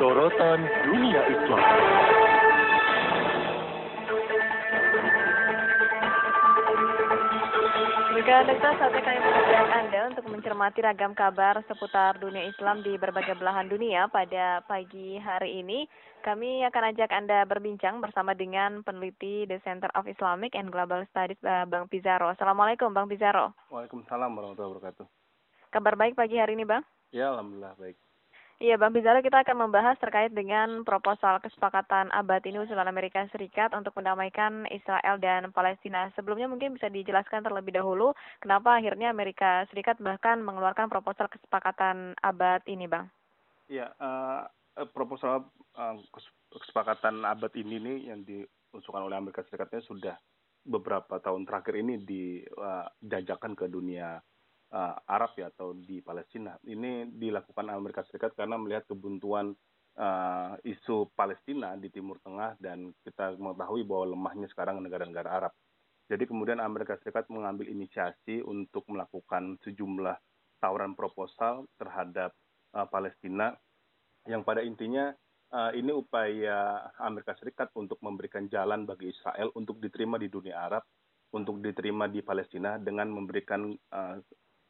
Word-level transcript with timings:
Sorotan 0.00 0.64
Dunia 0.88 1.20
Islam. 1.28 1.60
Juga 8.16 8.36
dokter, 8.48 8.72
saatnya 8.80 9.02
kami 9.04 9.18
mengajak 9.20 9.68
Anda 9.76 10.00
untuk 10.08 10.24
mencermati 10.32 10.80
ragam 10.80 11.12
kabar 11.12 11.60
seputar 11.68 12.16
dunia 12.16 12.48
Islam 12.48 12.80
di 12.80 12.96
berbagai 12.96 13.36
belahan 13.36 13.68
dunia 13.68 14.08
pada 14.08 14.64
pagi 14.64 15.20
hari 15.20 15.60
ini. 15.60 15.84
Kami 16.24 16.64
akan 16.64 16.96
ajak 16.96 17.12
Anda 17.12 17.44
berbincang 17.44 18.00
bersama 18.00 18.32
dengan 18.32 18.80
peneliti 18.80 19.44
The 19.52 19.60
Center 19.68 19.92
of 19.92 20.08
Islamic 20.08 20.56
and 20.56 20.72
Global 20.72 21.04
Studies, 21.12 21.36
eh, 21.44 21.68
Bang 21.68 21.92
Pizarro. 21.92 22.32
Assalamualaikum, 22.32 22.96
Bang 22.96 23.04
Pizarro. 23.04 23.52
Waalaikumsalam 23.68 24.32
warahmatullahi 24.32 24.80
wabarakatuh. 24.80 25.06
Kabar 25.68 25.92
baik 26.00 26.16
pagi 26.16 26.40
hari 26.40 26.56
ini, 26.56 26.64
Bang? 26.64 26.88
Ya, 27.12 27.36
alhamdulillah 27.36 27.76
baik. 27.76 28.00
Iya, 28.60 28.76
Bang 28.76 28.92
Pizarro, 28.92 29.24
kita 29.24 29.40
akan 29.40 29.56
membahas 29.56 29.96
terkait 29.96 30.36
dengan 30.36 30.84
proposal 30.84 31.40
kesepakatan 31.40 32.12
abad 32.12 32.44
ini 32.44 32.60
usulan 32.60 32.84
Amerika 32.92 33.24
Serikat 33.32 33.72
untuk 33.72 33.96
mendamaikan 33.96 34.68
Israel 34.68 35.16
dan 35.16 35.48
Palestina. 35.48 36.12
Sebelumnya 36.12 36.44
mungkin 36.44 36.76
bisa 36.76 36.92
dijelaskan 36.92 37.40
terlebih 37.40 37.80
dahulu 37.80 38.12
kenapa 38.36 38.76
akhirnya 38.76 39.08
Amerika 39.08 39.64
Serikat 39.72 39.96
bahkan 40.04 40.44
mengeluarkan 40.44 40.92
proposal 40.92 41.32
kesepakatan 41.32 42.12
abad 42.20 42.60
ini, 42.68 42.84
Bang? 42.84 43.08
Iya, 43.72 43.96
uh, 43.96 44.44
proposal 44.92 45.48
uh, 45.80 45.96
kesepakatan 46.52 47.24
abad 47.24 47.56
ini 47.56 47.80
nih 47.80 48.12
yang 48.12 48.28
diusulkan 48.28 49.08
oleh 49.08 49.16
Amerika 49.16 49.40
Serikatnya 49.48 49.80
sudah 49.88 50.20
beberapa 50.68 51.16
tahun 51.16 51.48
terakhir 51.48 51.80
ini 51.80 51.96
dijajakan 52.04 53.56
uh, 53.56 53.58
ke 53.64 53.66
dunia 53.72 54.20
uh, 54.72 54.94
Arab 55.06 55.34
ya 55.36 55.50
atau 55.50 55.74
di 55.74 56.00
Palestina. 56.00 56.56
Ini 56.64 57.10
dilakukan 57.10 57.70
Amerika 57.70 58.06
Serikat 58.06 58.34
karena 58.34 58.56
melihat 58.56 58.86
kebuntuan 58.86 59.54
uh, 59.98 60.54
isu 60.62 61.10
Palestina 61.14 61.74
di 61.76 61.90
Timur 61.90 62.22
Tengah 62.22 62.56
dan 62.62 62.94
kita 63.02 63.36
mengetahui 63.36 63.82
bahwa 63.86 64.14
lemahnya 64.14 64.48
sekarang 64.50 64.82
negara-negara 64.82 65.30
Arab. 65.30 65.52
Jadi 66.10 66.26
kemudian 66.26 66.58
Amerika 66.58 66.98
Serikat 66.98 67.30
mengambil 67.30 67.70
inisiasi 67.70 68.42
untuk 68.42 68.82
melakukan 68.90 69.58
sejumlah 69.62 70.18
tawaran 70.58 70.98
proposal 70.98 71.70
terhadap 71.78 72.34
uh, 72.74 72.86
Palestina 72.90 73.54
yang 74.28 74.44
pada 74.44 74.60
intinya 74.60 75.14
uh, 75.54 75.70
ini 75.72 75.94
upaya 75.94 76.90
Amerika 77.00 77.32
Serikat 77.38 77.70
untuk 77.78 77.98
memberikan 78.02 78.50
jalan 78.50 78.84
bagi 78.84 79.14
Israel 79.14 79.54
untuk 79.54 79.78
diterima 79.78 80.18
di 80.18 80.28
dunia 80.28 80.66
Arab, 80.66 80.84
untuk 81.32 81.62
diterima 81.62 82.10
di 82.10 82.20
Palestina 82.20 82.76
dengan 82.76 83.08
memberikan 83.14 83.70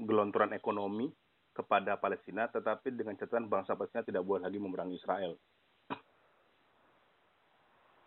gelontoran 0.01 0.57
ekonomi 0.57 1.13
kepada 1.53 1.99
Palestina, 2.01 2.49
tetapi 2.49 2.95
dengan 2.95 3.19
catatan 3.19 3.51
bangsa 3.51 3.77
Palestina 3.77 4.07
tidak 4.07 4.25
boleh 4.25 4.47
lagi 4.47 4.57
memerangi 4.57 4.97
Israel. 4.97 5.37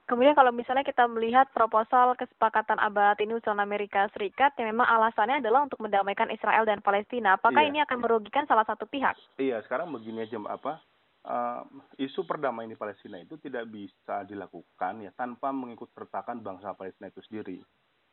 Kemudian 0.04 0.36
kalau 0.36 0.52
misalnya 0.52 0.84
kita 0.84 1.08
melihat 1.08 1.48
proposal 1.56 2.12
kesepakatan 2.20 2.76
abad 2.76 3.16
ini 3.24 3.40
usulan 3.40 3.64
Amerika 3.64 4.04
Serikat 4.12 4.52
yang 4.60 4.76
memang 4.76 4.84
alasannya 4.84 5.40
adalah 5.40 5.64
untuk 5.64 5.80
mendamaikan 5.80 6.28
Israel 6.28 6.68
dan 6.68 6.84
Palestina, 6.84 7.40
apakah 7.40 7.64
iya. 7.64 7.70
ini 7.72 7.80
akan 7.88 7.98
merugikan 8.04 8.44
salah 8.44 8.68
satu 8.68 8.84
pihak? 8.84 9.16
Iya, 9.40 9.64
sekarang 9.64 9.96
begini 9.96 10.28
aja 10.28 10.36
apa? 10.52 10.84
Uh, 11.24 11.64
isu 12.04 12.28
perdamaian 12.28 12.68
di 12.68 12.76
Palestina 12.76 13.16
itu 13.16 13.40
tidak 13.40 13.64
bisa 13.72 14.28
dilakukan 14.28 15.08
ya 15.08 15.12
tanpa 15.16 15.56
mengikut 15.56 15.88
sertakan 15.96 16.44
bangsa 16.44 16.76
Palestina 16.76 17.08
itu 17.08 17.24
sendiri 17.24 17.64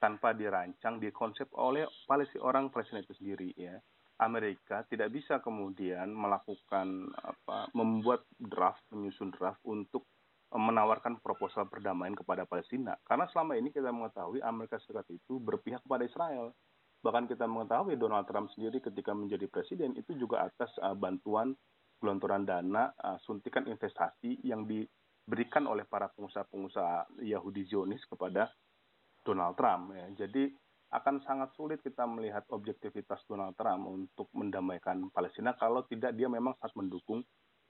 tanpa 0.01 0.33
dirancang, 0.33 0.97
dikonsep 0.97 1.53
oleh 1.61 1.85
Palestina, 2.09 2.43
orang 2.49 2.73
Palestina 2.73 3.05
itu 3.05 3.13
sendiri 3.15 3.53
ya. 3.55 3.77
Amerika 4.21 4.85
tidak 4.85 5.17
bisa 5.17 5.41
kemudian 5.41 6.13
melakukan 6.13 7.09
apa 7.25 7.73
membuat 7.73 8.29
draft 8.37 8.85
menyusun 8.93 9.33
draft 9.33 9.61
untuk 9.65 10.05
menawarkan 10.53 11.23
proposal 11.25 11.65
perdamaian 11.71 12.13
kepada 12.13 12.45
Palestina 12.45 13.01
karena 13.09 13.25
selama 13.33 13.57
ini 13.57 13.73
kita 13.73 13.89
mengetahui 13.89 14.45
Amerika 14.45 14.77
Serikat 14.83 15.09
itu 15.09 15.41
berpihak 15.41 15.81
kepada 15.87 16.05
Israel 16.05 16.53
bahkan 17.01 17.25
kita 17.25 17.49
mengetahui 17.49 17.97
Donald 17.97 18.29
Trump 18.29 18.53
sendiri 18.53 18.83
ketika 18.85 19.17
menjadi 19.17 19.49
presiden 19.49 19.97
itu 19.97 20.13
juga 20.21 20.45
atas 20.45 20.69
uh, 20.85 20.93
bantuan 20.93 21.57
gelontoran 22.03 22.45
dana 22.45 22.93
uh, 23.01 23.17
suntikan 23.25 23.65
investasi 23.65 24.43
yang 24.45 24.69
diberikan 24.69 25.65
oleh 25.65 25.89
para 25.89 26.13
pengusaha-pengusaha 26.13 27.25
Yahudi 27.25 27.73
Zionis 27.73 28.05
kepada 28.05 28.53
Donald 29.31 29.55
Trump 29.55 29.95
ya. 29.95 30.27
Jadi 30.27 30.51
akan 30.91 31.23
sangat 31.23 31.55
sulit 31.55 31.79
kita 31.87 32.03
melihat 32.03 32.43
objektivitas 32.51 33.23
Donald 33.31 33.55
Trump 33.55 33.87
untuk 33.87 34.27
mendamaikan 34.35 35.07
Palestina 35.15 35.55
kalau 35.55 35.87
tidak 35.87 36.19
dia 36.19 36.27
memang 36.27 36.59
sangat 36.59 36.75
mendukung 36.75 37.23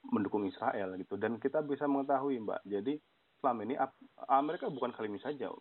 mendukung 0.08 0.48
Israel 0.48 0.96
gitu 0.96 1.20
dan 1.20 1.36
kita 1.36 1.60
bisa 1.60 1.84
mengetahui 1.84 2.40
Mbak. 2.40 2.60
Jadi 2.64 2.96
selama 3.44 3.60
ini 3.68 3.76
Amerika 4.32 4.72
bukan 4.72 4.96
kali 4.96 5.12
ini 5.12 5.20
saja 5.20 5.52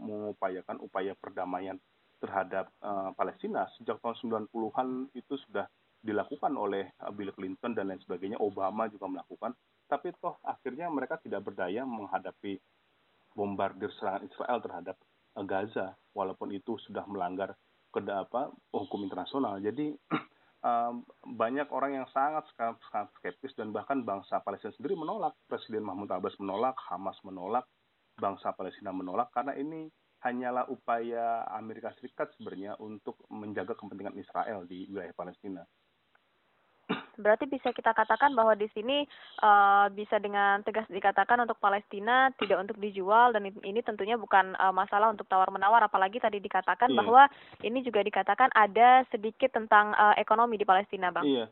mengupayakan 0.00 0.80
upaya 0.80 1.12
perdamaian 1.12 1.76
terhadap 2.24 2.72
uh, 2.80 3.12
Palestina 3.12 3.68
sejak 3.76 4.00
tahun 4.00 4.48
90-an 4.48 4.88
itu 5.12 5.36
sudah 5.44 5.68
dilakukan 6.04 6.52
oleh 6.56 6.92
Bill 7.16 7.32
Clinton 7.32 7.72
dan 7.72 7.88
lain 7.88 8.00
sebagainya, 8.04 8.36
Obama 8.36 8.84
juga 8.92 9.08
melakukan, 9.08 9.56
tapi 9.88 10.12
toh 10.20 10.36
akhirnya 10.44 10.92
mereka 10.92 11.16
tidak 11.20 11.48
berdaya 11.48 11.84
menghadapi 11.88 12.60
bombardir 13.32 13.88
serangan 13.96 14.28
Israel 14.28 14.58
terhadap 14.60 14.96
Gaza 15.42 15.98
walaupun 16.14 16.54
itu 16.54 16.78
sudah 16.86 17.02
melanggar 17.10 17.58
ke 17.90 18.00
apa 18.10 18.54
hukum 18.70 19.02
internasional. 19.02 19.58
Jadi 19.58 19.94
banyak 21.42 21.68
orang 21.74 22.02
yang 22.02 22.06
sangat, 22.14 22.46
sangat 22.54 22.78
sangat 22.90 23.08
skeptis 23.18 23.52
dan 23.58 23.74
bahkan 23.74 24.06
bangsa 24.06 24.38
Palestina 24.42 24.70
sendiri 24.78 24.94
menolak. 24.94 25.34
Presiden 25.50 25.82
Mahmud 25.82 26.10
Abbas 26.10 26.38
menolak, 26.38 26.78
Hamas 26.90 27.18
menolak, 27.26 27.66
bangsa 28.18 28.54
Palestina 28.54 28.94
menolak 28.94 29.30
karena 29.34 29.54
ini 29.58 29.90
hanyalah 30.24 30.64
upaya 30.72 31.44
Amerika 31.52 31.92
Serikat 32.00 32.32
sebenarnya 32.38 32.80
untuk 32.80 33.20
menjaga 33.28 33.76
kepentingan 33.76 34.16
Israel 34.16 34.64
di 34.64 34.88
wilayah 34.88 35.12
Palestina. 35.12 35.62
Berarti 37.18 37.46
bisa 37.46 37.70
kita 37.70 37.94
katakan 37.94 38.34
bahwa 38.34 38.54
di 38.58 38.66
sini 38.74 39.06
uh, 39.42 39.86
bisa 39.90 40.18
dengan 40.18 40.62
tegas 40.66 40.86
dikatakan 40.90 41.40
untuk 41.42 41.58
Palestina 41.62 42.30
tidak 42.38 42.62
untuk 42.62 42.76
dijual 42.78 43.34
dan 43.34 43.46
ini 43.46 43.80
tentunya 43.82 44.18
bukan 44.18 44.54
uh, 44.58 44.74
masalah 44.74 45.10
untuk 45.10 45.26
tawar-menawar 45.30 45.86
apalagi 45.86 46.18
tadi 46.18 46.42
dikatakan 46.42 46.90
iya. 46.90 46.98
bahwa 46.98 47.22
ini 47.62 47.80
juga 47.86 48.02
dikatakan 48.02 48.50
ada 48.54 49.06
sedikit 49.10 49.54
tentang 49.54 49.94
uh, 49.94 50.14
ekonomi 50.18 50.58
di 50.58 50.66
Palestina, 50.66 51.14
Bang. 51.14 51.26
Iya. 51.26 51.50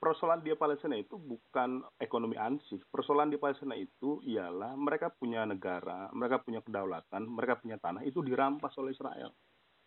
Persoalan 0.00 0.40
di 0.40 0.56
Palestina 0.56 0.96
itu 0.96 1.20
bukan 1.20 1.84
ekonomi 2.00 2.32
ansih. 2.32 2.80
Persoalan 2.88 3.28
di 3.28 3.36
Palestina 3.36 3.76
itu 3.76 4.24
ialah 4.24 4.72
mereka 4.72 5.12
punya 5.12 5.44
negara, 5.44 6.08
mereka 6.16 6.40
punya 6.40 6.64
kedaulatan, 6.64 7.28
mereka 7.28 7.60
punya 7.60 7.76
tanah 7.76 8.00
itu 8.08 8.24
dirampas 8.24 8.72
oleh 8.80 8.96
Israel. 8.96 9.28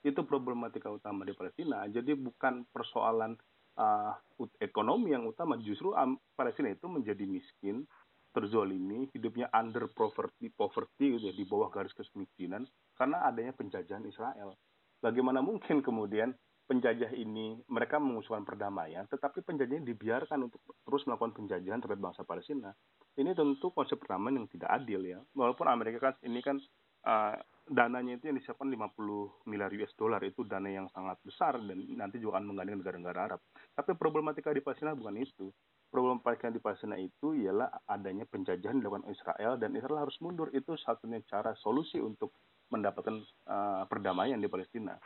Itu 0.06 0.22
problematika 0.22 0.94
utama 0.94 1.26
di 1.26 1.34
Palestina. 1.34 1.90
Jadi 1.90 2.14
bukan 2.14 2.62
persoalan 2.70 3.34
uh, 3.78 4.14
ekonomi 4.60 5.14
yang 5.14 5.26
utama. 5.26 5.58
Justru 5.62 5.94
um, 5.94 6.18
Palestina 6.38 6.74
itu 6.74 6.86
menjadi 6.90 7.24
miskin 7.26 7.86
terzolimi 8.34 9.06
hidupnya 9.14 9.46
under 9.54 9.86
poverty 9.94 10.50
poverty 10.50 11.22
gitu 11.22 11.30
ya, 11.30 11.34
di 11.38 11.46
bawah 11.46 11.70
garis 11.70 11.94
kemiskinan 11.94 12.66
karena 12.98 13.22
adanya 13.30 13.54
penjajahan 13.54 14.04
Israel. 14.10 14.58
Bagaimana 14.98 15.46
mungkin 15.46 15.86
kemudian 15.86 16.34
penjajah 16.64 17.14
ini 17.14 17.60
mereka 17.70 18.02
mengusulkan 18.02 18.48
perdamaian 18.48 19.06
tetapi 19.06 19.46
penjajahnya 19.46 19.86
dibiarkan 19.86 20.50
untuk 20.50 20.64
terus 20.82 21.04
melakukan 21.06 21.38
penjajahan 21.38 21.80
terhadap 21.84 22.02
bangsa 22.02 22.26
Palestina? 22.26 22.74
Ini 23.14 23.38
tentu 23.38 23.70
konsep 23.70 24.02
perdamaian 24.02 24.42
yang 24.42 24.50
tidak 24.50 24.70
adil 24.82 25.06
ya. 25.06 25.22
Walaupun 25.38 25.70
Amerika 25.70 26.10
kan 26.10 26.16
ini 26.26 26.42
kan 26.42 26.58
uh, 27.06 27.38
dananya 27.64 28.20
itu 28.20 28.28
yang 28.28 28.38
disiapkan 28.40 28.68
50 28.68 29.48
miliar 29.48 29.72
US 29.80 29.96
dollar 29.96 30.20
itu 30.28 30.44
dana 30.44 30.68
yang 30.68 30.92
sangat 30.92 31.16
besar 31.24 31.56
dan 31.64 31.80
nanti 31.96 32.20
juga 32.20 32.38
akan 32.38 32.52
menggandeng 32.52 32.84
negara-negara 32.84 33.20
Arab. 33.32 33.40
Tapi 33.72 33.96
problematika 33.96 34.52
di 34.52 34.60
Palestina 34.60 34.92
bukan 34.92 35.16
itu. 35.16 35.48
Problematika 35.88 36.52
di 36.52 36.60
Palestina 36.60 37.00
itu 37.00 37.38
ialah 37.38 37.72
adanya 37.88 38.28
penjajahan 38.28 38.84
dilakukan 38.84 39.08
Israel 39.08 39.56
dan 39.56 39.78
Israel 39.80 40.04
harus 40.04 40.18
mundur. 40.20 40.52
Itu 40.52 40.76
satunya 40.76 41.24
cara 41.30 41.56
solusi 41.64 42.02
untuk 42.04 42.36
mendapatkan 42.68 43.16
uh, 43.48 43.84
perdamaian 43.88 44.42
di 44.42 44.50
Palestina. 44.50 44.98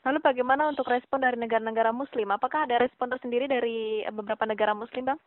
Lalu 0.00 0.18
bagaimana 0.24 0.68
untuk 0.68 0.88
respon 0.88 1.20
dari 1.20 1.36
negara-negara 1.36 1.92
Muslim? 1.92 2.32
Apakah 2.32 2.64
ada 2.64 2.80
respon 2.80 3.12
tersendiri 3.12 3.46
dari 3.48 4.00
beberapa 4.08 4.48
negara 4.48 4.72
Muslim, 4.72 5.12
bang? 5.12 5.20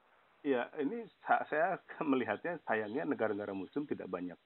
Ya, 0.43 0.67
ini 0.75 1.07
saya 1.23 1.79
melihatnya 2.11 2.59
sayangnya 2.67 3.07
negara-negara 3.07 3.55
Muslim 3.55 3.87
tidak 3.87 4.11
banyak 4.11 4.37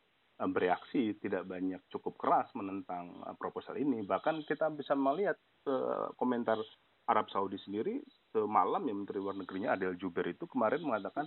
bereaksi 0.45 1.17
tidak 1.17 1.49
banyak 1.49 1.81
cukup 1.89 2.13
keras 2.21 2.45
menentang 2.53 3.09
uh, 3.25 3.33
proposal 3.33 3.73
ini. 3.73 4.05
Bahkan 4.05 4.45
kita 4.45 4.69
bisa 4.69 4.93
melihat 4.93 5.33
uh, 5.65 6.13
komentar 6.13 6.61
Arab 7.09 7.25
Saudi 7.33 7.57
sendiri 7.65 7.97
semalam 8.29 8.85
ya 8.85 8.93
Menteri 8.93 9.17
Luar 9.17 9.33
Negerinya 9.33 9.73
Adel 9.73 9.97
Juber 9.97 10.27
itu 10.29 10.45
kemarin 10.45 10.83
mengatakan 10.83 11.25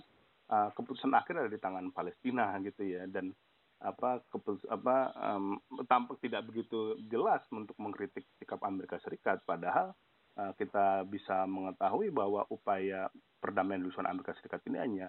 keputusan 0.51 1.15
akhir 1.15 1.39
ada 1.39 1.47
di 1.47 1.55
tangan 1.63 1.95
Palestina 1.95 2.51
gitu 2.59 2.83
ya. 2.83 3.07
Dan 3.07 3.31
apa 3.81 4.21
kepus, 4.29 4.61
apa 4.67 5.09
um, 5.15 5.57
tampak 5.87 6.21
tidak 6.21 6.43
begitu 6.43 6.99
jelas 7.07 7.41
untuk 7.55 7.73
mengkritik 7.79 8.27
sikap 8.37 8.61
Amerika 8.67 8.99
Serikat. 9.01 9.41
Padahal 9.47 9.95
uh, 10.37 10.51
kita 10.59 11.07
bisa 11.07 11.47
mengetahui 11.47 12.11
bahwa 12.13 12.45
upaya 12.51 13.07
perdamaian 13.41 13.81
di 13.81 13.89
Amerika 14.05 14.35
Serikat 14.37 14.61
ini 14.69 14.77
hanya 14.77 15.07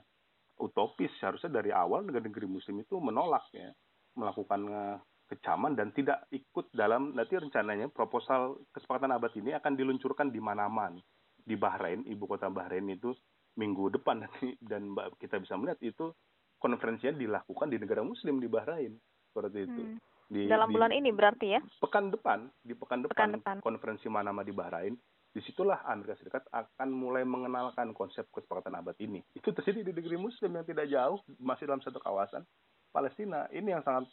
utopis. 0.63 1.11
Seharusnya 1.21 1.53
dari 1.59 1.75
awal 1.75 2.07
negara-negara 2.07 2.49
muslim 2.49 2.81
itu 2.81 2.97
menolak 3.03 3.45
ya 3.53 3.75
melakukan 4.15 4.61
uh, 4.69 4.97
kecaman 5.33 5.73
dan 5.73 5.89
tidak 5.97 6.29
ikut 6.29 6.69
dalam 6.77 7.17
nanti 7.17 7.41
rencananya 7.41 7.89
proposal 7.89 8.61
kesepakatan 8.77 9.17
abad 9.17 9.33
ini 9.33 9.57
akan 9.57 9.73
diluncurkan 9.73 10.29
di 10.29 10.41
Manaman 10.45 11.01
di 11.41 11.57
Bahrain 11.57 12.05
ibu 12.05 12.29
kota 12.29 12.53
Bahrain 12.53 12.85
itu 12.93 13.17
minggu 13.57 13.97
depan 13.97 14.21
nanti 14.29 14.53
dan 14.61 14.93
mbak 14.93 15.17
kita 15.17 15.41
bisa 15.41 15.57
melihat 15.57 15.81
itu 15.81 16.13
konferensinya 16.61 17.17
dilakukan 17.17 17.73
di 17.73 17.81
negara 17.81 18.05
muslim 18.05 18.39
di 18.39 18.49
Bahrain 18.49 18.93
seperti 19.33 19.59
itu 19.65 19.83
Hmm. 19.83 19.99
di, 20.29 20.49
Dalam 20.49 20.69
di 20.69 20.75
bulan 20.77 20.93
ini 20.93 21.11
berarti 21.13 21.47
ya? 21.57 21.61
pekan 21.81 22.09
depan 22.09 22.49
di 22.65 22.73
pekan 22.73 23.05
depan, 23.05 23.13
Pekan 23.13 23.31
depan. 23.41 23.57
konferensi 23.61 24.09
Manama 24.09 24.45
di 24.45 24.53
Bahrain 24.53 24.97
di 25.33 25.41
situlah 25.41 25.81
Amerika 25.89 26.13
Serikat 26.21 26.45
akan 26.53 26.89
mulai 26.93 27.25
mengenalkan 27.25 27.97
konsep 27.97 28.29
kesepakatan 28.33 28.77
abad 28.77 28.97
ini 29.01 29.25
itu 29.33 29.49
terjadi 29.49 29.81
di 29.81 29.93
negeri 29.97 30.21
muslim 30.21 30.53
yang 30.53 30.65
tidak 30.69 30.93
jauh 30.93 31.21
masih 31.41 31.65
dalam 31.65 31.81
satu 31.81 31.97
kawasan 32.01 32.45
Palestina 32.93 33.49
ini 33.51 33.73
yang 33.73 33.83
sangat 33.83 34.07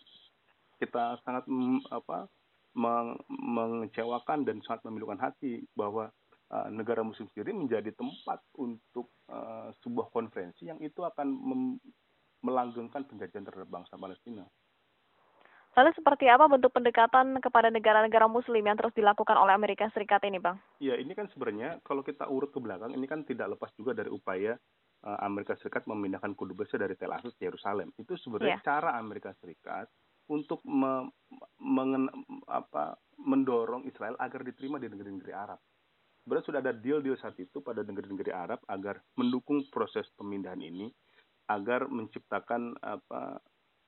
kita 0.79 1.19
sangat 1.27 1.43
apa 1.91 2.31
meng- 2.73 3.19
mengecewakan 3.27 4.47
dan 4.47 4.63
sangat 4.63 4.87
memilukan 4.87 5.19
hati 5.19 5.67
bahwa 5.75 6.07
uh, 6.49 6.67
negara 6.71 7.03
muslim 7.03 7.27
sendiri 7.35 7.51
menjadi 7.51 7.91
tempat 7.93 8.39
untuk 8.55 9.11
uh, 9.27 9.69
sebuah 9.83 10.09
konferensi 10.15 10.71
yang 10.71 10.79
itu 10.79 11.03
akan 11.03 11.27
mem- 11.27 11.81
melanggengkan 12.39 13.03
penjajahan 13.03 13.43
terhadap 13.43 13.67
bangsa 13.67 13.99
Palestina. 13.99 14.47
Lalu 15.77 15.93
seperti 15.93 16.25
apa 16.25 16.49
bentuk 16.49 16.73
pendekatan 16.73 17.37
kepada 17.39 17.69
negara-negara 17.69 18.25
muslim 18.25 18.65
yang 18.65 18.73
terus 18.73 18.95
dilakukan 18.97 19.37
oleh 19.37 19.53
Amerika 19.53 19.85
Serikat 19.93 20.25
ini, 20.25 20.41
Bang? 20.41 20.57
Ya, 20.81 20.97
ini 20.97 21.13
kan 21.13 21.29
sebenarnya 21.29 21.77
kalau 21.85 22.01
kita 22.01 22.25
urut 22.25 22.49
ke 22.49 22.57
belakang, 22.57 22.89
ini 22.97 23.05
kan 23.05 23.21
tidak 23.21 23.53
lepas 23.53 23.69
juga 23.77 23.93
dari 23.93 24.09
upaya 24.09 24.57
Amerika 24.99 25.55
Serikat 25.55 25.87
memindahkan 25.87 26.35
kudubesnya 26.35 26.83
dari 26.83 26.95
Tel 26.99 27.15
Aviv 27.15 27.31
ke 27.39 27.47
Yerusalem. 27.47 27.91
Itu 27.95 28.19
sebenarnya 28.19 28.59
Iya. 28.59 28.65
cara 28.67 28.89
Amerika 28.99 29.31
Serikat 29.39 29.87
untuk 30.27 30.59
me, 30.67 31.09
mengen, 31.57 32.11
apa, 32.45 32.99
mendorong 33.17 33.87
Israel 33.87 34.19
agar 34.19 34.43
diterima 34.43 34.77
di 34.77 34.91
negeri-negeri 34.91 35.33
Arab. 35.33 35.59
Sebenarnya 36.21 36.45
sudah 36.45 36.59
ada 36.61 36.73
deal-deal 36.75 37.17
saat 37.17 37.39
itu 37.39 37.63
pada 37.63 37.81
negeri-negeri 37.81 38.29
Arab 38.29 38.59
agar 38.69 39.01
mendukung 39.17 39.65
proses 39.71 40.05
pemindahan 40.13 40.61
ini, 40.61 40.91
agar 41.49 41.89
menciptakan 41.89 42.77
apa 42.83 43.41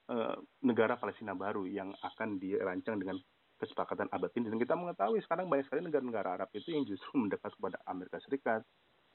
eh, 0.10 0.36
negara 0.66 0.98
Palestina 0.98 1.38
baru 1.38 1.70
yang 1.70 1.94
akan 2.02 2.42
dirancang 2.42 2.98
dengan 2.98 3.22
kesepakatan 3.62 4.10
abad 4.10 4.34
ini. 4.34 4.50
Dan 4.50 4.58
kita 4.58 4.74
mengetahui 4.74 5.22
sekarang 5.22 5.46
banyak 5.46 5.70
sekali 5.70 5.86
negara-negara 5.86 6.42
Arab 6.42 6.50
itu 6.58 6.74
yang 6.74 6.82
justru 6.90 7.14
mendekat 7.22 7.54
kepada 7.54 7.78
Amerika 7.86 8.18
Serikat, 8.26 8.66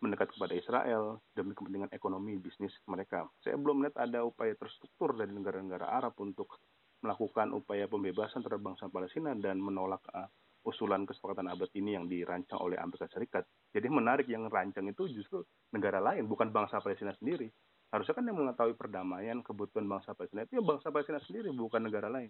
mendekat 0.00 0.32
kepada 0.36 0.52
Israel 0.52 1.24
demi 1.32 1.56
kepentingan 1.56 1.92
ekonomi 1.92 2.36
bisnis 2.36 2.72
mereka. 2.84 3.24
Saya 3.40 3.56
belum 3.56 3.80
melihat 3.80 4.04
ada 4.04 4.24
upaya 4.28 4.52
terstruktur 4.54 5.16
dari 5.16 5.32
negara-negara 5.32 5.88
Arab 5.88 6.12
untuk 6.20 6.60
melakukan 7.00 7.52
upaya 7.56 7.88
pembebasan 7.88 8.44
terhadap 8.44 8.72
bangsa 8.72 8.88
Palestina 8.92 9.32
dan 9.36 9.60
menolak 9.60 10.00
uh, 10.12 10.28
usulan 10.66 11.06
kesepakatan 11.06 11.46
abad 11.46 11.70
ini 11.78 11.94
yang 11.94 12.10
dirancang 12.10 12.58
oleh 12.58 12.76
Amerika 12.76 13.06
Serikat. 13.08 13.46
Jadi 13.70 13.86
menarik 13.86 14.26
yang 14.26 14.50
rancang 14.50 14.90
itu 14.90 15.06
justru 15.08 15.46
negara 15.70 16.02
lain, 16.02 16.26
bukan 16.26 16.50
bangsa 16.50 16.82
Palestina 16.82 17.14
sendiri. 17.16 17.46
Harusnya 17.94 18.18
kan 18.18 18.26
yang 18.26 18.36
mengetahui 18.36 18.74
perdamaian 18.74 19.38
kebutuhan 19.46 19.86
bangsa 19.86 20.12
Palestina 20.18 20.42
itu 20.42 20.58
ya 20.58 20.62
bangsa 20.66 20.90
Palestina 20.90 21.22
sendiri, 21.22 21.54
bukan 21.54 21.86
negara 21.86 22.10
lain. 22.10 22.28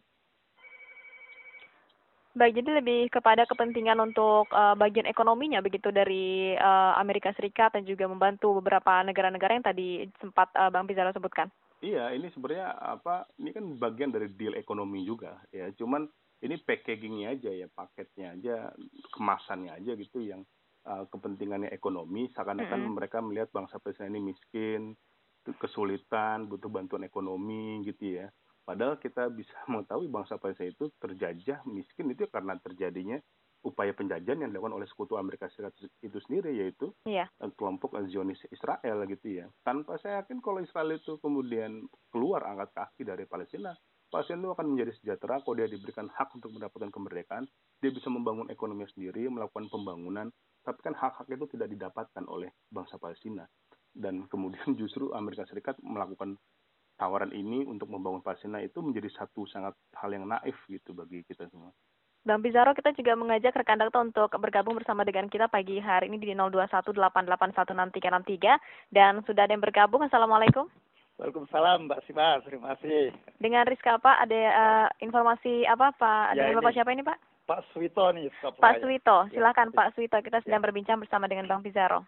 Baik, 2.37 2.61
jadi 2.61 2.85
lebih 2.85 3.09
kepada 3.09 3.49
kepentingan 3.49 3.97
untuk 3.97 4.45
eh, 4.53 4.77
bagian 4.77 5.09
ekonominya 5.09 5.65
begitu 5.65 5.89
dari 5.89 6.53
eh, 6.53 6.93
Amerika 7.01 7.33
Serikat 7.33 7.73
dan 7.73 7.89
juga 7.89 8.05
membantu 8.05 8.61
beberapa 8.61 9.01
negara-negara 9.01 9.57
yang 9.57 9.65
tadi 9.65 10.05
sempat 10.21 10.53
eh, 10.53 10.69
Bang 10.69 10.85
Pizarro 10.85 11.17
sebutkan. 11.17 11.49
Iya, 11.81 12.13
ini 12.13 12.29
sebenarnya 12.37 12.77
apa? 12.77 13.25
Ini 13.41 13.57
kan 13.57 13.65
bagian 13.81 14.13
dari 14.13 14.29
deal 14.37 14.53
ekonomi 14.53 15.09
juga, 15.09 15.41
ya. 15.49 15.73
Cuman 15.81 16.05
ini 16.45 16.61
packagingnya 16.61 17.41
aja 17.41 17.51
ya, 17.53 17.69
paketnya 17.73 18.37
aja, 18.37 18.57
kemasannya 19.17 19.73
aja 19.73 19.93
gitu 19.97 20.21
yang 20.21 20.45
uh, 20.85 21.09
kepentingannya 21.09 21.73
ekonomi. 21.73 22.29
Seakan-akan 22.37 22.81
Mm-mm. 22.81 22.97
mereka 22.97 23.21
melihat 23.25 23.49
bangsa 23.53 23.81
Palestina 23.81 24.13
ini 24.13 24.33
miskin, 24.33 24.97
kesulitan, 25.61 26.49
butuh 26.49 26.69
bantuan 26.69 27.05
ekonomi 27.05 27.85
gitu 27.85 28.25
ya. 28.25 28.29
Padahal 28.67 28.99
kita 28.99 29.31
bisa 29.31 29.55
mengetahui 29.71 30.11
bangsa 30.11 30.37
Palestina 30.43 30.75
itu 30.75 30.91
terjajah, 30.99 31.63
miskin 31.71 32.11
itu 32.11 32.27
karena 32.27 32.59
terjadinya 32.59 33.23
upaya 33.63 33.91
penjajahan 33.91 34.47
yang 34.47 34.51
dilakukan 34.55 34.79
oleh 34.79 34.87
sekutu 34.87 35.19
Amerika 35.19 35.51
Serikat 35.51 35.75
itu 35.99 36.19
sendiri 36.23 36.55
yaitu 36.55 36.95
Iya. 37.03 37.27
eh, 37.27 37.51
kelompok 37.59 37.99
Zionis 38.07 38.39
Israel 38.51 39.07
gitu 39.11 39.43
ya. 39.43 39.47
Tanpa 39.67 39.99
saya 39.99 40.23
yakin 40.23 40.39
kalau 40.39 40.63
Israel 40.63 40.95
itu 40.95 41.19
kemudian 41.19 41.87
keluar 42.15 42.47
angkat 42.47 42.71
kaki 42.75 43.03
dari 43.03 43.27
Palestina, 43.27 43.75
Palestina 44.07 44.47
itu 44.47 44.51
akan 44.55 44.67
menjadi 44.71 44.93
sejahtera 45.03 45.43
kalau 45.43 45.59
dia 45.59 45.67
diberikan 45.67 46.07
hak 46.07 46.31
untuk 46.39 46.55
mendapatkan 46.55 46.95
kemerdekaan, 46.95 47.51
dia 47.83 47.91
bisa 47.91 48.07
membangun 48.07 48.47
ekonomi 48.55 48.87
sendiri, 48.95 49.27
melakukan 49.27 49.67
pembangunan, 49.67 50.31
tapi 50.63 50.79
kan 50.87 50.95
hak-hak 50.95 51.27
itu 51.27 51.47
tidak 51.59 51.69
didapatkan 51.75 52.25
oleh 52.31 52.55
bangsa 52.71 53.03
Palestina. 53.03 53.51
Dan 53.91 54.31
kemudian 54.31 54.63
justru 54.81 55.11
Amerika 55.11 55.43
Serikat 55.51 55.75
melakukan 55.83 56.39
tawaran 56.97 57.31
ini 57.31 57.63
untuk 57.63 57.89
membangun 57.89 58.21
Palestina 58.21 58.59
itu 58.59 58.81
menjadi 58.81 59.09
satu 59.13 59.47
sangat 59.47 59.77
hal 59.95 60.11
yang 60.11 60.27
naif 60.27 60.57
gitu 60.67 60.93
bagi 60.93 61.23
kita 61.23 61.47
semua. 61.49 61.71
Bang 62.27 62.43
Pizarro, 62.43 62.75
kita 62.75 62.91
juga 62.91 63.15
mengajak 63.15 63.55
rekan 63.55 63.79
Dakta 63.79 64.03
untuk 64.03 64.35
bergabung 64.43 64.75
bersama 64.75 65.07
dengan 65.07 65.31
kita 65.31 65.47
pagi 65.47 65.79
hari 65.79 66.11
ini 66.11 66.19
di 66.19 66.35
0218816363 66.35 68.59
dan 68.91 69.23
sudah 69.23 69.47
ada 69.47 69.55
yang 69.55 69.63
bergabung. 69.63 70.03
Assalamualaikum. 70.03 70.67
Waalaikumsalam 71.17 71.87
Mbak 71.87 72.01
Siva, 72.05 72.43
terima 72.45 72.75
kasih. 72.77 73.15
Dengan 73.39 73.65
Rizka 73.65 73.97
Pak, 73.97 74.27
ada 74.27 74.37
eh, 74.37 74.87
informasi 75.01 75.65
apa 75.65 75.95
Pak? 75.95 76.35
Ya, 76.35 76.51
Dengan 76.51 76.61
Bapak 76.61 76.69
ini- 76.69 76.77
siapa 76.77 76.93
ini 76.93 77.03
Pak? 77.07 77.19
Pak 77.47 77.63
Suwito 77.71 78.11
nih, 78.11 78.27
Pak. 78.59 78.83
Suwito, 78.83 79.31
Ya. 79.31 79.33
silakan 79.33 79.71
Pak 79.71 79.95
Suwito. 79.95 80.19
Kita 80.19 80.43
sedang 80.43 80.67
berbincang 80.67 80.99
bersama 80.99 81.31
dengan 81.31 81.47
Bang 81.47 81.63
Pizarro. 81.63 82.03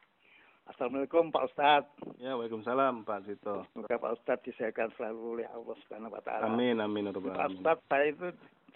Assalamualaikum 0.68 1.32
Pak 1.32 1.48
Ustadz. 1.48 1.88
Ya, 2.20 2.36
Waalaikumsalam 2.36 3.08
Pak 3.08 3.24
Sito. 3.24 3.64
Semoga 3.72 3.96
Pak 3.96 4.12
Ustadz 4.20 4.44
disehatkan 4.44 4.92
selalu 5.00 5.40
oleh 5.40 5.46
Allah 5.48 5.74
Subhanahu 5.84 6.12
Wa 6.12 6.22
Taala. 6.22 6.44
Amin, 6.52 6.76
amin, 6.78 7.08
ya 7.08 7.12
Pak. 7.16 7.56
Ustadz, 7.56 7.84
saya 7.88 8.04
itu 8.12 8.26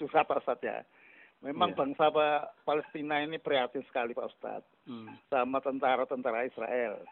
susah 0.00 0.24
Pak 0.24 0.40
Ustadz 0.40 0.64
ya. 0.64 0.80
Memang 1.44 1.74
Iya. 1.74 1.78
bangsa 1.84 2.08
Pak 2.08 2.64
Palestina 2.64 3.20
ini 3.20 3.36
prihatin 3.36 3.84
sekali 3.90 4.16
Pak 4.16 4.30
Ustadz. 4.32 4.68
Hmm. 4.88 5.12
Sama 5.28 5.60
tentara-tentara 5.60 6.48
Israel. 6.48 7.02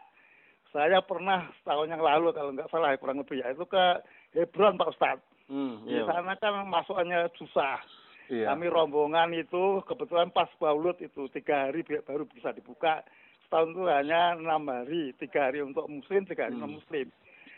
Saya 0.73 1.03
pernah 1.03 1.51
setahun 1.61 1.91
yang 1.91 1.99
lalu 2.01 2.31
kalau 2.31 2.49
nggak 2.55 2.71
salah 2.71 2.95
kurang 2.97 3.21
lebih 3.21 3.43
ya 3.43 3.51
itu 3.53 3.67
ke 3.67 3.83
Hebron 4.33 4.79
Pak 4.81 4.97
Ustadz. 4.97 5.23
Hmm, 5.51 5.83
Di 5.83 5.99
iya. 5.99 6.07
sana 6.07 6.33
kan 6.39 6.63
masukannya 6.65 7.27
susah. 7.37 7.77
Iya. 8.31 8.47
Kami 8.55 8.71
rombongan 8.71 9.35
itu 9.35 9.83
kebetulan 9.83 10.31
pas 10.31 10.47
Baulut 10.55 10.95
itu 11.03 11.27
tiga 11.35 11.67
hari 11.67 11.83
baru 11.83 12.23
bisa 12.23 12.55
dibuka. 12.55 13.03
Setahun 13.51 13.75
itu 13.75 13.83
hanya 13.83 14.39
enam 14.39 14.63
hari, 14.63 15.11
tiga 15.19 15.51
hari 15.51 15.59
untuk 15.59 15.83
Muslim, 15.85 16.23
tiga 16.23 16.47
hari 16.47 16.55
Hmm. 16.55 16.63
non 16.63 16.79
Muslim. 16.79 17.11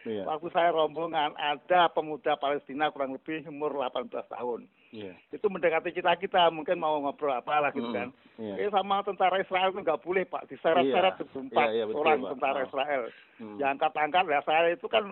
Iya. 0.04 0.26
Waktu 0.26 0.50
saya 0.50 0.74
rombongan 0.74 1.38
ada 1.38 1.86
pemuda 1.88 2.34
Palestina 2.36 2.90
kurang 2.90 3.14
lebih 3.14 3.46
umur 3.46 3.78
18 3.78 4.26
tahun. 4.26 4.66
Iya. 4.90 5.14
Itu 5.30 5.48
mendekati 5.48 5.94
kita 5.94 6.18
kita 6.18 6.50
mungkin 6.50 6.82
mau 6.82 6.98
ngobrol 6.98 7.32
apa 7.32 7.62
lah 7.62 7.70
gitu 7.70 7.94
kan. 7.94 8.10
Iya. 8.36 8.58
Eh 8.58 8.70
sama 8.74 9.00
tentara 9.00 9.38
Israel 9.38 9.70
itu 9.70 9.80
nggak 9.80 10.02
boleh 10.02 10.26
pak, 10.26 10.50
diseret-seret 10.50 11.14
Iya. 11.14 11.26
berempat 11.30 11.68
Iya, 11.70 11.76
iya, 11.78 11.84
betul, 11.86 12.02
orang 12.02 12.18
Pak. 12.20 12.30
tentara 12.34 12.58
Ah. 12.58 12.66
Israel. 12.66 13.04
Hmm. 13.38 13.58
Yang 13.62 13.70
angkat-angkat 13.72 14.24
ya 14.26 14.42
saya 14.42 14.68
itu 14.74 14.88
kan 14.90 15.04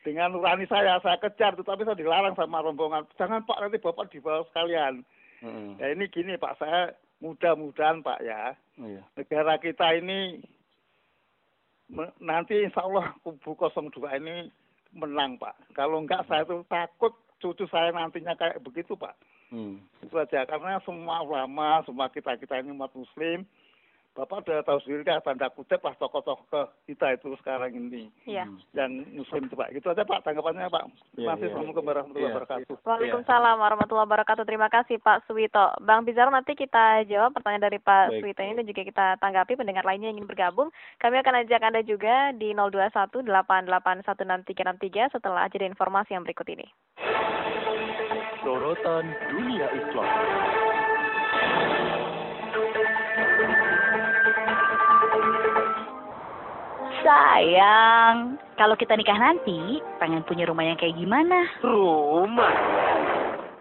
dengan 0.00 0.28
nurani 0.30 0.64
saya 0.64 1.02
saya 1.02 1.18
kejar 1.18 1.52
tetapi 1.52 1.82
saya 1.82 1.98
dilarang 1.98 2.38
sama 2.38 2.62
rombongan 2.62 3.10
jangan 3.16 3.42
pak 3.42 3.58
nanti 3.58 3.82
bapak 3.82 4.06
dibawa 4.06 4.46
sekalian 4.46 5.02
Hmm. 5.44 5.76
Ya 5.76 5.92
ini 5.92 6.08
gini 6.08 6.40
Pak, 6.40 6.56
saya 6.56 6.96
mudah-mudahan 7.24 8.04
Pak 8.04 8.20
ya, 8.20 8.52
Iya. 8.76 9.00
negara 9.16 9.56
kita 9.56 9.96
ini 9.96 10.44
nanti 12.20 12.68
insya 12.68 12.84
Allah 12.84 13.16
kubu 13.24 13.56
02 13.56 14.20
ini 14.20 14.52
menang 14.92 15.40
Pak. 15.40 15.72
Kalau 15.72 16.04
enggak 16.04 16.28
saya 16.28 16.44
tuh 16.44 16.60
takut 16.68 17.16
cucu 17.40 17.64
saya 17.72 17.92
nantinya 17.96 18.36
kayak 18.36 18.60
begitu 18.60 18.92
Pak. 18.92 19.16
Hmm. 19.48 19.80
Itu 20.04 20.16
aja, 20.20 20.44
karena 20.44 20.80
semua 20.84 21.22
ulama, 21.22 21.80
semua 21.86 22.10
kita-kita 22.10 22.60
ini 22.60 22.74
umat 22.74 22.90
muslim, 22.92 23.46
Bapak 24.14 24.46
udah 24.46 24.62
tahu 24.62 24.78
sendiri 24.86 25.02
kan 25.02 25.18
tanda 25.20 25.50
kutip 25.50 25.82
lah 25.82 25.90
tokoh-tokoh 25.98 26.70
kita 26.86 27.18
itu 27.18 27.34
sekarang 27.42 27.74
ini 27.74 28.06
Iya. 28.22 28.46
Hmm. 28.46 28.62
yang 28.70 29.02
muslim 29.10 29.42
itu 29.44 29.52
Pak. 29.52 29.68
Gitu 29.74 29.90
aja 29.90 30.06
Pak 30.06 30.22
tanggapannya 30.22 30.70
Pak. 30.70 30.86
Iya, 30.86 30.86
Terima 30.86 31.02
kasih. 31.34 31.42
iya. 31.42 31.50
Assalamualaikum 31.50 31.82
warahmatullahi 31.82 32.22
Iya. 32.22 32.30
wabarakatuh. 32.30 32.78
Waalaikumsalam 32.86 33.58
warahmatullahi 33.58 34.06
wabarakatuh. 34.06 34.46
Terima 34.46 34.70
kasih 34.70 35.02
Pak 35.02 35.26
Suwito. 35.26 35.66
Bang 35.82 36.06
Pizarro 36.06 36.30
nanti 36.30 36.54
kita 36.54 37.02
jawab 37.04 37.34
pertanyaan 37.34 37.66
dari 37.66 37.82
Pak 37.82 38.14
Baik. 38.14 38.22
Suwito 38.22 38.40
ini 38.46 38.54
dan 38.54 38.66
juga 38.70 38.86
kita 38.86 39.18
tanggapi 39.18 39.58
pendengar 39.58 39.82
lainnya 39.82 40.06
yang 40.06 40.22
ingin 40.22 40.30
bergabung. 40.30 40.70
Kami 41.02 41.18
akan 41.18 41.34
ajak 41.42 41.58
Anda 41.60 41.82
juga 41.82 42.30
di 42.32 42.54
0218816363 42.54 45.10
setelah 45.10 45.50
jeda 45.50 45.66
informasi 45.66 46.14
yang 46.14 46.22
berikut 46.22 46.46
ini. 46.46 46.70
Sorotan 48.46 49.10
Dunia 49.26 49.66
Islam. 49.74 50.06
Sayang, 57.04 58.40
kalau 58.56 58.72
kita 58.80 58.96
nikah 58.96 59.20
nanti, 59.20 59.76
pengen 60.00 60.24
punya 60.24 60.48
rumah 60.48 60.64
yang 60.64 60.80
kayak 60.80 60.96
gimana? 60.96 61.44
Rumah. 61.60 62.56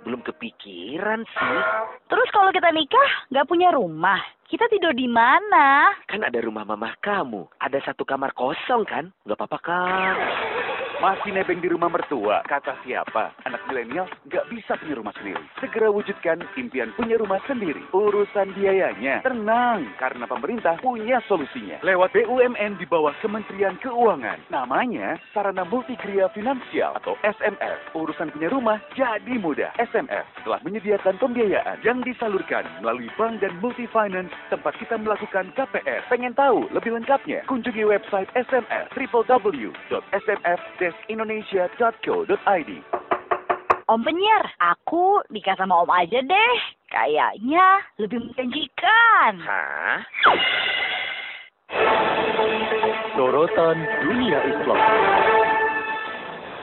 Belum 0.07 0.23
kepikiran 0.23 1.27
sih. 1.27 1.59
Terus 2.07 2.29
kalau 2.31 2.55
kita 2.55 2.71
nikah, 2.71 3.27
nggak 3.35 3.47
punya 3.51 3.75
rumah, 3.75 4.23
kita 4.47 4.63
tidur 4.71 4.95
di 4.95 5.11
mana? 5.11 5.91
Kan 6.07 6.23
ada 6.23 6.39
rumah 6.39 6.63
mamah 6.63 6.95
kamu. 7.03 7.43
Ada 7.59 7.83
satu 7.83 8.07
kamar 8.07 8.31
kosong 8.31 8.87
kan? 8.87 9.11
Nggak 9.27 9.35
apa-apa 9.35 9.59
kan? 9.59 10.15
Masih 11.03 11.35
nebeng 11.35 11.59
di 11.59 11.67
rumah 11.67 11.91
mertua, 11.91 12.39
kata 12.47 12.79
siapa? 12.87 13.35
Anak 13.43 13.59
milenial 13.67 14.07
nggak 14.23 14.47
bisa 14.47 14.79
punya 14.79 14.95
rumah 14.95 15.11
sendiri. 15.19 15.43
Segera 15.59 15.91
wujudkan 15.91 16.39
impian 16.55 16.95
punya 16.95 17.19
rumah 17.19 17.43
sendiri. 17.43 17.83
Urusan 17.91 18.55
biayanya, 18.55 19.19
tenang, 19.19 19.83
karena 19.99 20.23
pemerintah 20.23 20.79
punya 20.79 21.19
solusinya. 21.27 21.83
Lewat 21.83 22.15
BUMN 22.15 22.79
di 22.79 22.87
bawah 22.87 23.11
Kementerian 23.19 23.75
Keuangan. 23.83 24.47
Namanya 24.47 25.19
Sarana 25.35 25.67
Multigria 25.67 26.31
Finansial 26.31 26.95
atau 26.95 27.19
SMF. 27.19 27.91
Urusan 27.99 28.31
punya 28.31 28.47
rumah 28.47 28.79
jadi 28.95 29.35
mudah. 29.35 29.75
SMF 29.83 30.23
telah 30.47 30.63
menyediakan 30.63 31.19
pembiayaan 31.19 31.83
yang 31.83 31.99
disalurkan 32.07 32.63
melalui 32.79 33.11
bank 33.19 33.43
dan 33.43 33.51
multi-finance 33.59 34.31
tempat 34.47 34.71
kita 34.79 34.95
melakukan 34.95 35.51
KPR. 35.51 36.07
Pengen 36.07 36.31
tahu 36.31 36.63
lebih 36.71 36.95
lengkapnya? 36.95 37.43
Kunjungi 37.51 37.83
website 37.83 38.31
SMF 38.39 38.87
www.smf-indonesia.co.id 40.93 42.71
Om 43.83 43.99
penyiar, 43.99 44.47
aku 44.63 45.19
nikah 45.27 45.59
sama 45.59 45.83
om 45.83 45.91
aja 45.91 46.23
deh. 46.23 46.55
Kayaknya 46.87 47.83
lebih 47.99 48.23
menjanjikan. 48.31 49.43
Hah? 49.43 49.99
Sorotan 53.17 53.77
Dunia 54.07 54.39
Islam. 54.47 54.79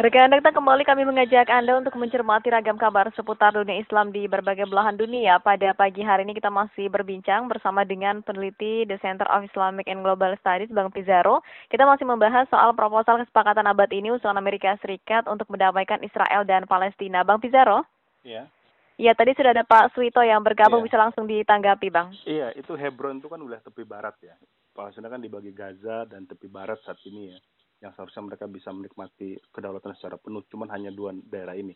Rekan 0.00 0.32
Dakta 0.32 0.56
kembali 0.56 0.80
kami 0.88 1.04
mengajak 1.04 1.52
Anda 1.52 1.76
untuk 1.76 1.92
mencermati 1.92 2.48
ragam 2.48 2.80
kabar 2.80 3.12
seputar 3.12 3.52
dunia 3.52 3.84
Islam 3.84 4.16
di 4.16 4.24
berbagai 4.24 4.64
belahan 4.64 4.96
dunia. 4.96 5.36
Pada 5.44 5.76
pagi 5.76 6.00
hari 6.00 6.24
ini 6.24 6.32
kita 6.32 6.48
masih 6.48 6.88
berbincang 6.88 7.52
bersama 7.52 7.84
dengan 7.84 8.24
peneliti 8.24 8.88
The 8.88 8.96
Center 9.04 9.28
of 9.28 9.44
Islamic 9.44 9.84
and 9.92 10.00
Global 10.00 10.32
Studies, 10.40 10.72
Bang 10.72 10.88
Pizarro. 10.88 11.44
Kita 11.68 11.84
masih 11.84 12.08
membahas 12.08 12.48
soal 12.48 12.72
proposal 12.72 13.20
kesepakatan 13.20 13.68
abad 13.68 13.92
ini 13.92 14.08
usulan 14.08 14.40
Amerika 14.40 14.72
Serikat 14.80 15.28
untuk 15.28 15.52
mendamaikan 15.52 16.00
Israel 16.00 16.48
dan 16.48 16.64
Palestina. 16.64 17.20
Bang 17.20 17.44
Pizarro? 17.44 17.84
Ya. 18.24 18.48
Iya, 18.96 19.12
tadi 19.12 19.36
sudah 19.36 19.52
ada 19.52 19.68
Pak 19.68 19.92
Suito 19.92 20.24
yang 20.24 20.40
bergabung, 20.40 20.80
Iya. 20.80 20.86
bisa 20.88 20.96
langsung 20.96 21.28
ditanggapi, 21.28 21.92
Bang. 21.92 22.16
Iya, 22.24 22.56
itu 22.56 22.72
Hebron 22.72 23.20
itu 23.20 23.28
kan 23.28 23.36
wilayah 23.36 23.60
tepi 23.60 23.84
barat 23.84 24.16
ya. 24.24 24.32
Palestina 24.72 25.12
kan 25.12 25.20
dibagi 25.20 25.52
Gaza 25.52 26.08
dan 26.08 26.24
tepi 26.24 26.48
barat 26.48 26.80
saat 26.88 26.96
ini 27.04 27.36
ya. 27.36 27.40
Yang 27.80 27.92
seharusnya 27.96 28.22
mereka 28.28 28.44
bisa 28.44 28.70
menikmati 28.70 29.40
kedaulatan 29.52 29.96
secara 29.96 30.20
penuh, 30.20 30.44
cuman 30.52 30.68
hanya 30.72 30.92
dua 30.92 31.16
daerah 31.16 31.56
ini. 31.56 31.72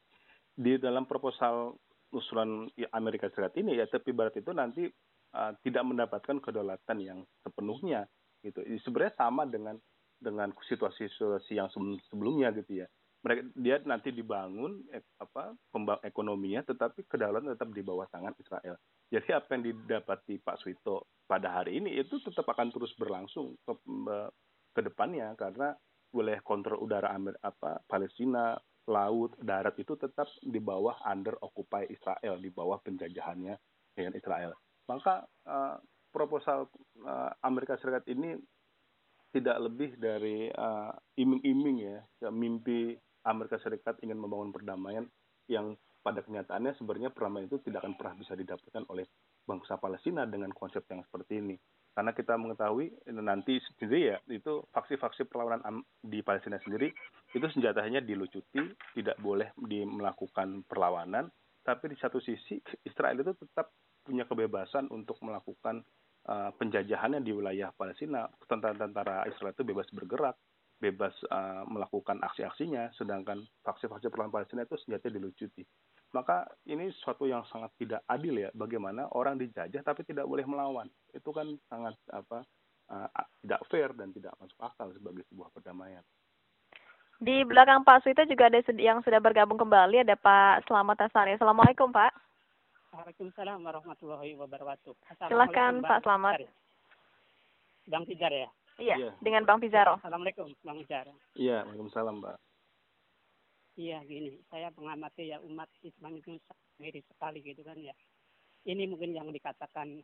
Di 0.55 0.77
dalam 0.77 1.09
proposal 1.09 1.75
usulan 2.15 2.71
Amerika 2.95 3.27
Serikat 3.33 3.59
ini 3.59 3.75
ya 3.75 3.91
tepi 3.91 4.15
barat 4.15 4.39
itu 4.39 4.55
nanti 4.55 4.87
uh, 5.35 5.53
tidak 5.67 5.83
mendapatkan 5.83 6.39
kedaulatan 6.39 6.99
yang 7.03 7.19
sepenuhnya 7.43 8.07
gitu. 8.47 8.63
Sebenarnya 8.87 9.19
sama 9.19 9.49
dengan 9.51 9.77
dengan 10.23 10.55
situasi-situasi 10.55 11.59
yang 11.59 11.69
sebelum- 11.75 12.01
sebelumnya 12.07 12.55
gitu 12.55 12.87
ya. 12.87 12.89
Mereka 13.25 13.41
dia 13.57 13.77
nanti 13.89 14.13
dibangun 14.13 14.85
eh, 14.93 15.01
apa 15.17 15.57
ekonominya 16.05 16.61
tetapi 16.69 17.09
kedaulatan 17.09 17.57
tetap 17.57 17.73
di 17.73 17.81
bawah 17.81 18.05
tangan 18.13 18.37
Israel. 18.37 18.77
Jadi 19.09 19.29
apa 19.33 19.49
yang 19.57 19.63
didapati 19.65 20.45
Pak 20.45 20.61
Suito 20.61 21.09
pada 21.25 21.61
hari 21.61 21.81
ini 21.81 21.97
itu 21.97 22.21
tetap 22.21 22.45
akan 22.45 22.69
terus 22.69 22.93
berlangsung 23.01 23.57
ke, 23.65 23.73
ke 24.77 24.81
depannya 24.85 25.33
karena 25.41 25.73
wilayah 26.15 26.39
kontrol 26.47 26.79
udara 26.79 27.11
Amer, 27.11 27.35
apa 27.43 27.83
Palestina, 27.91 28.55
laut, 28.87 29.35
darat 29.43 29.75
itu 29.81 29.99
tetap 29.99 30.31
di 30.41 30.63
bawah 30.63 30.95
under 31.09 31.35
occupy 31.43 31.91
Israel, 31.91 32.39
di 32.39 32.55
bawah 32.55 32.79
penjajahannya 32.79 33.59
dengan 33.93 34.13
Israel. 34.15 34.55
Maka 34.87 35.27
eh, 35.27 35.77
proposal 36.15 36.71
eh, 37.03 37.31
Amerika 37.43 37.75
Serikat 37.83 38.07
ini 38.07 38.39
tidak 39.35 39.59
lebih 39.59 39.99
dari 39.99 40.47
eh, 40.47 40.93
iming-iming 41.19 41.77
ya, 41.83 41.99
ya, 42.23 42.31
mimpi 42.31 42.95
Amerika 43.27 43.59
Serikat 43.59 43.99
ingin 44.05 44.21
membangun 44.21 44.55
perdamaian 44.55 45.05
yang 45.51 45.75
pada 46.05 46.21
kenyataannya 46.21 46.77
sebenarnya 46.77 47.11
perdamaian 47.17 47.49
itu 47.49 47.59
tidak 47.65 47.81
akan 47.81 47.97
pernah 47.97 48.15
bisa 48.21 48.37
didapatkan 48.37 48.85
oleh 48.93 49.09
bangsa 49.49 49.81
Palestina 49.81 50.29
dengan 50.29 50.53
konsep 50.53 50.85
yang 50.93 51.01
seperti 51.09 51.41
ini. 51.41 51.57
Karena 51.95 52.11
kita 52.11 52.35
mengetahui 52.35 52.91
nanti 53.15 53.63
sendiri 53.63 54.11
ya 54.11 54.17
itu 54.27 54.67
faksi-faksi 54.75 55.31
perlawanan 55.31 55.79
di 56.03 56.27
Palestina 56.27 56.59
sendiri 56.59 56.91
itu 57.31 57.47
senjatanya 57.55 58.03
dilucuti, 58.03 58.67
tidak 58.99 59.15
boleh 59.23 59.55
di 59.55 59.87
melakukan 59.87 60.67
perlawanan, 60.67 61.31
tapi 61.63 61.95
di 61.95 61.97
satu 61.97 62.19
sisi 62.19 62.59
Israel 62.91 63.23
itu 63.23 63.33
tetap 63.39 63.71
punya 64.03 64.27
kebebasan 64.27 64.91
untuk 64.91 65.23
melakukan 65.23 65.87
uh, 66.27 66.51
penjajahannya 66.59 67.23
di 67.23 67.31
wilayah 67.31 67.71
Palestina. 67.73 68.27
Tentara-tentara 68.45 69.31
Israel 69.31 69.55
itu 69.55 69.65
bebas 69.65 69.89
bergerak, 69.95 70.37
bebas 70.83 71.15
uh, 71.31 71.63
melakukan 71.71 72.21
aksi-aksinya, 72.21 72.93
sedangkan 72.99 73.41
faksi-faksi 73.65 74.11
perlawanan 74.11 74.35
Palestina 74.35 74.67
itu 74.67 74.77
senjatanya 74.83 75.23
dilucuti. 75.23 75.63
Maka 76.15 76.47
ini 76.71 76.95
suatu 77.03 77.27
yang 77.27 77.43
sangat 77.51 77.75
tidak 77.75 78.07
adil 78.07 78.39
ya, 78.39 78.51
bagaimana 78.55 79.11
orang 79.19 79.35
dijajah 79.35 79.83
tapi 79.83 80.07
tidak 80.07 80.31
boleh 80.31 80.47
melawan. 80.47 80.87
Itu 81.11 81.35
kan 81.35 81.59
sangat 81.67 81.99
apa 82.15 82.47
uh, 82.95 83.11
tidak 83.43 83.61
fair 83.67 83.91
dan 83.99 84.15
tidak 84.15 84.31
masuk 84.39 84.59
akal 84.63 84.95
sebagai 84.95 85.27
sebuah 85.27 85.51
perdamaian. 85.51 86.07
Di 87.19 87.43
belakang 87.43 87.83
Pak 87.83 88.07
Suito 88.07 88.23
juga 88.31 88.47
ada 88.47 88.63
yang 88.79 89.03
sudah 89.03 89.19
bergabung 89.19 89.59
kembali, 89.59 90.07
ada 90.07 90.15
Pak 90.15 90.71
Selamat 90.71 91.03
Asari. 91.11 91.35
Assalamualaikum, 91.35 91.91
Pak. 91.91 92.15
Waalaikumsalam 92.95 93.59
warahmatullahi 93.59 94.39
wabarakatuh. 94.39 94.95
Silakan, 95.19 95.83
Assalamualaikum, 95.83 95.83
Pak 95.83 95.99
Selamat. 96.07 96.35
Pijar. 96.39 96.53
Bang 97.91 98.05
Pijar 98.07 98.33
ya. 98.33 98.49
Iya, 98.75 98.95
Iya. 98.99 99.11
dengan 99.23 99.43
Bang 99.47 99.59
Pizarro. 99.59 99.99
Assalamualaikum 99.99 100.51
Bang 100.63 100.79
Pijar. 100.83 101.11
Iya, 101.35 101.67
Waalaikumsalam, 101.67 102.23
Mbak. 102.23 102.37
Iya 103.75 104.07
gini, 104.07 104.39
saya 104.51 104.71
mengamati 104.79 105.35
ya 105.35 105.43
umat 105.43 105.67
Islam 105.83 106.23
itu 106.23 106.39
sendiri 106.79 107.03
sekali 107.11 107.43
gitu 107.43 107.67
kan 107.67 107.75
ya. 107.83 107.95
Ini 108.65 108.87
mungkin 108.87 109.13
yang 109.13 109.35
dikatakan 109.35 109.99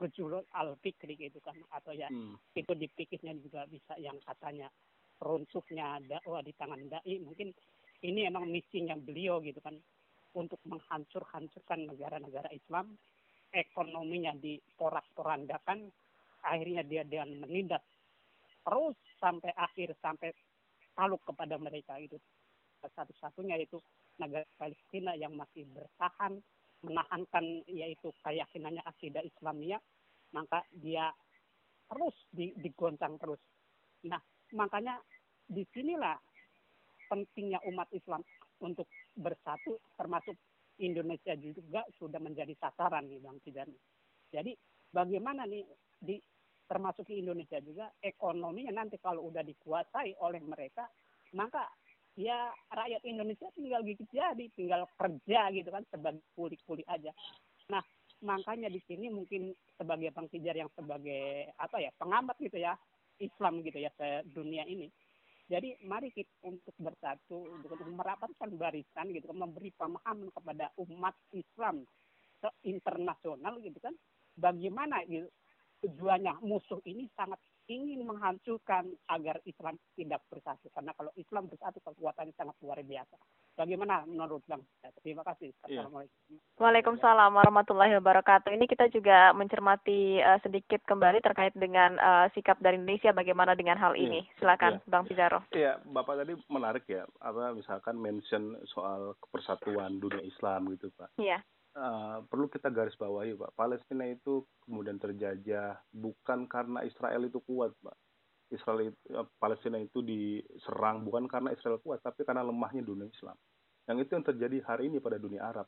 rujul 0.00 0.40
al 0.56 0.80
fikri 0.80 1.12
gitu 1.20 1.38
kan 1.44 1.54
atau 1.76 1.92
ya 1.92 2.08
Hmm. 2.08 2.40
itu 2.56 2.72
dipikirnya 2.72 3.36
juga 3.36 3.68
bisa 3.68 3.92
yang 4.00 4.16
katanya 4.24 4.72
runtuhnya 5.20 6.00
dakwah 6.08 6.40
di 6.40 6.56
tangan 6.56 6.88
dai 6.88 7.20
mungkin 7.20 7.52
ini 8.00 8.24
emang 8.24 8.48
misinya 8.48 8.96
beliau 8.96 9.44
gitu 9.44 9.60
kan 9.60 9.76
untuk 10.32 10.56
menghancur-hancurkan 10.64 11.92
negara-negara 11.92 12.48
Islam 12.48 12.96
ekonominya 13.52 14.32
diporak-porandakan 14.40 15.92
akhirnya 16.48 16.80
dia 16.88 17.04
dengan 17.04 17.44
menindas 17.44 17.84
terus 18.64 18.96
sampai 19.20 19.52
akhir 19.52 19.92
sampai 20.00 20.32
taluk 20.96 21.20
kepada 21.28 21.60
mereka 21.60 22.00
itu 22.00 22.16
satu-satunya 22.88 23.60
yaitu 23.60 23.76
negara 24.16 24.46
Palestina 24.56 25.12
yang 25.16 25.36
masih 25.36 25.68
bertahan 25.74 26.40
menahankan 26.80 27.44
yaitu 27.68 28.08
keyakinannya 28.24 28.80
akidah 28.88 29.20
Islamia 29.20 29.76
maka 30.32 30.64
dia 30.72 31.12
terus 31.90 32.14
di, 32.30 32.54
digoncang 32.56 33.18
terus. 33.18 33.42
Nah 34.06 34.20
makanya 34.56 34.96
di 35.50 35.66
sinilah 35.74 36.16
pentingnya 37.10 37.58
umat 37.66 37.90
Islam 37.90 38.22
untuk 38.62 38.86
bersatu 39.18 39.82
termasuk 39.98 40.38
Indonesia 40.80 41.34
juga 41.36 41.84
sudah 41.98 42.22
menjadi 42.22 42.54
sasaran 42.56 43.10
nih 43.10 43.20
Bang 43.20 43.42
Tidani. 43.42 43.76
Jadi 44.30 44.54
bagaimana 44.94 45.44
nih 45.44 45.66
di 46.00 46.16
termasuk 46.70 47.10
di 47.10 47.18
Indonesia 47.18 47.58
juga 47.58 47.90
ekonominya 47.98 48.70
nanti 48.70 48.96
kalau 49.02 49.26
udah 49.26 49.42
dikuasai 49.42 50.22
oleh 50.22 50.38
mereka 50.38 50.86
maka 51.34 51.66
ya 52.20 52.52
rakyat 52.68 53.02
Indonesia 53.08 53.48
tinggal 53.56 53.80
gigit 53.80 54.04
jadi 54.12 54.44
tinggal 54.52 54.84
kerja 55.00 55.40
gitu 55.56 55.68
kan 55.72 55.84
sebagai 55.88 56.20
kuli-kuli 56.36 56.84
aja. 56.84 57.10
Nah 57.72 57.80
makanya 58.20 58.68
di 58.68 58.80
sini 58.84 59.08
mungkin 59.08 59.56
sebagai 59.80 60.12
Bang 60.12 60.28
Tijar 60.28 60.52
yang 60.52 60.68
sebagai 60.76 61.48
apa 61.56 61.80
ya 61.80 61.88
pengamat 61.96 62.36
gitu 62.36 62.60
ya 62.60 62.76
Islam 63.16 63.64
gitu 63.64 63.80
ya 63.80 63.88
se 63.96 64.28
dunia 64.28 64.68
ini. 64.68 64.92
Jadi 65.50 65.82
mari 65.82 66.14
kita 66.14 66.30
untuk 66.46 66.76
bersatu 66.78 67.42
untuk 67.58 67.74
merapatkan 67.82 68.54
barisan 68.54 69.10
gitu 69.10 69.26
kan 69.34 69.38
memberi 69.48 69.74
pemahaman 69.74 70.30
kepada 70.30 70.70
umat 70.78 71.16
Islam 71.34 71.82
internasional 72.62 73.58
gitu 73.58 73.76
kan 73.82 73.92
bagaimana 74.38 75.02
gitu 75.10 75.26
tujuannya 75.80 76.44
musuh 76.44 76.80
ini 76.84 77.08
sangat 77.16 77.40
ingin 77.70 78.02
menghancurkan 78.02 78.90
agar 79.06 79.38
Islam 79.46 79.78
tidak 79.94 80.18
bersatu. 80.26 80.66
Karena 80.74 80.90
kalau 80.98 81.14
Islam 81.14 81.46
bersatu 81.46 81.78
kekuatannya 81.80 82.34
sangat 82.34 82.58
luar 82.58 82.82
biasa. 82.82 83.14
Bagaimana 83.54 84.02
menurut 84.10 84.42
Bang? 84.50 84.66
Terima 85.06 85.22
kasih. 85.22 85.54
Iya. 85.70 85.86
Assalamualaikum. 85.86 86.34
Waalaikumsalam 86.58 87.30
warahmatullahi 87.30 87.94
wabarakatuh. 88.02 88.50
Ini 88.50 88.66
kita 88.66 88.90
juga 88.90 89.30
mencermati 89.32 90.18
eh, 90.18 90.38
sedikit 90.42 90.82
kembali 90.82 91.22
terkait 91.22 91.54
dengan 91.54 91.94
eh, 91.94 92.26
sikap 92.34 92.58
dari 92.58 92.74
Indonesia 92.74 93.14
bagaimana 93.14 93.54
dengan 93.54 93.78
hal 93.78 93.94
Iya. 93.94 94.02
ini. 94.02 94.20
Silakan 94.42 94.82
Iya. 94.82 94.90
Bang 94.90 95.04
Pizarro. 95.06 95.40
Iya, 95.54 95.72
Bapak 95.86 96.26
tadi 96.26 96.34
menarik 96.50 96.84
ya, 96.90 97.06
apa 97.22 97.54
misalkan 97.54 97.94
mention 98.02 98.58
soal 98.66 99.14
persatuan 99.30 100.02
dunia 100.02 100.26
Islam 100.26 100.74
gitu, 100.74 100.90
Pak. 100.98 101.14
Iya. 101.22 101.38
Eh, 101.80 102.18
perlu 102.28 102.52
kita 102.52 102.68
garis 102.68 102.92
bawahi, 103.00 103.40
Pak. 103.40 103.56
Palestina 103.56 104.04
itu 104.04 104.44
kemudian 104.68 105.00
terjajah 105.00 105.80
bukan 105.88 106.44
karena 106.44 106.84
Israel 106.84 107.24
itu 107.24 107.40
kuat, 107.40 107.72
Pak. 107.80 107.96
Israel 108.52 108.92
itu, 108.92 109.00
eh, 109.16 109.24
Palestina 109.40 109.80
itu 109.80 110.04
diserang 110.04 111.08
bukan 111.08 111.24
karena 111.24 111.56
Israel 111.56 111.80
kuat, 111.80 112.04
tapi 112.04 112.28
karena 112.28 112.44
lemahnya 112.44 112.84
dunia 112.84 113.08
Islam. 113.08 113.32
Yang 113.88 113.96
itu 114.04 114.10
yang 114.12 114.26
terjadi 114.28 114.56
hari 114.68 114.92
ini 114.92 115.00
pada 115.00 115.16
dunia 115.16 115.40
Arab. 115.40 115.64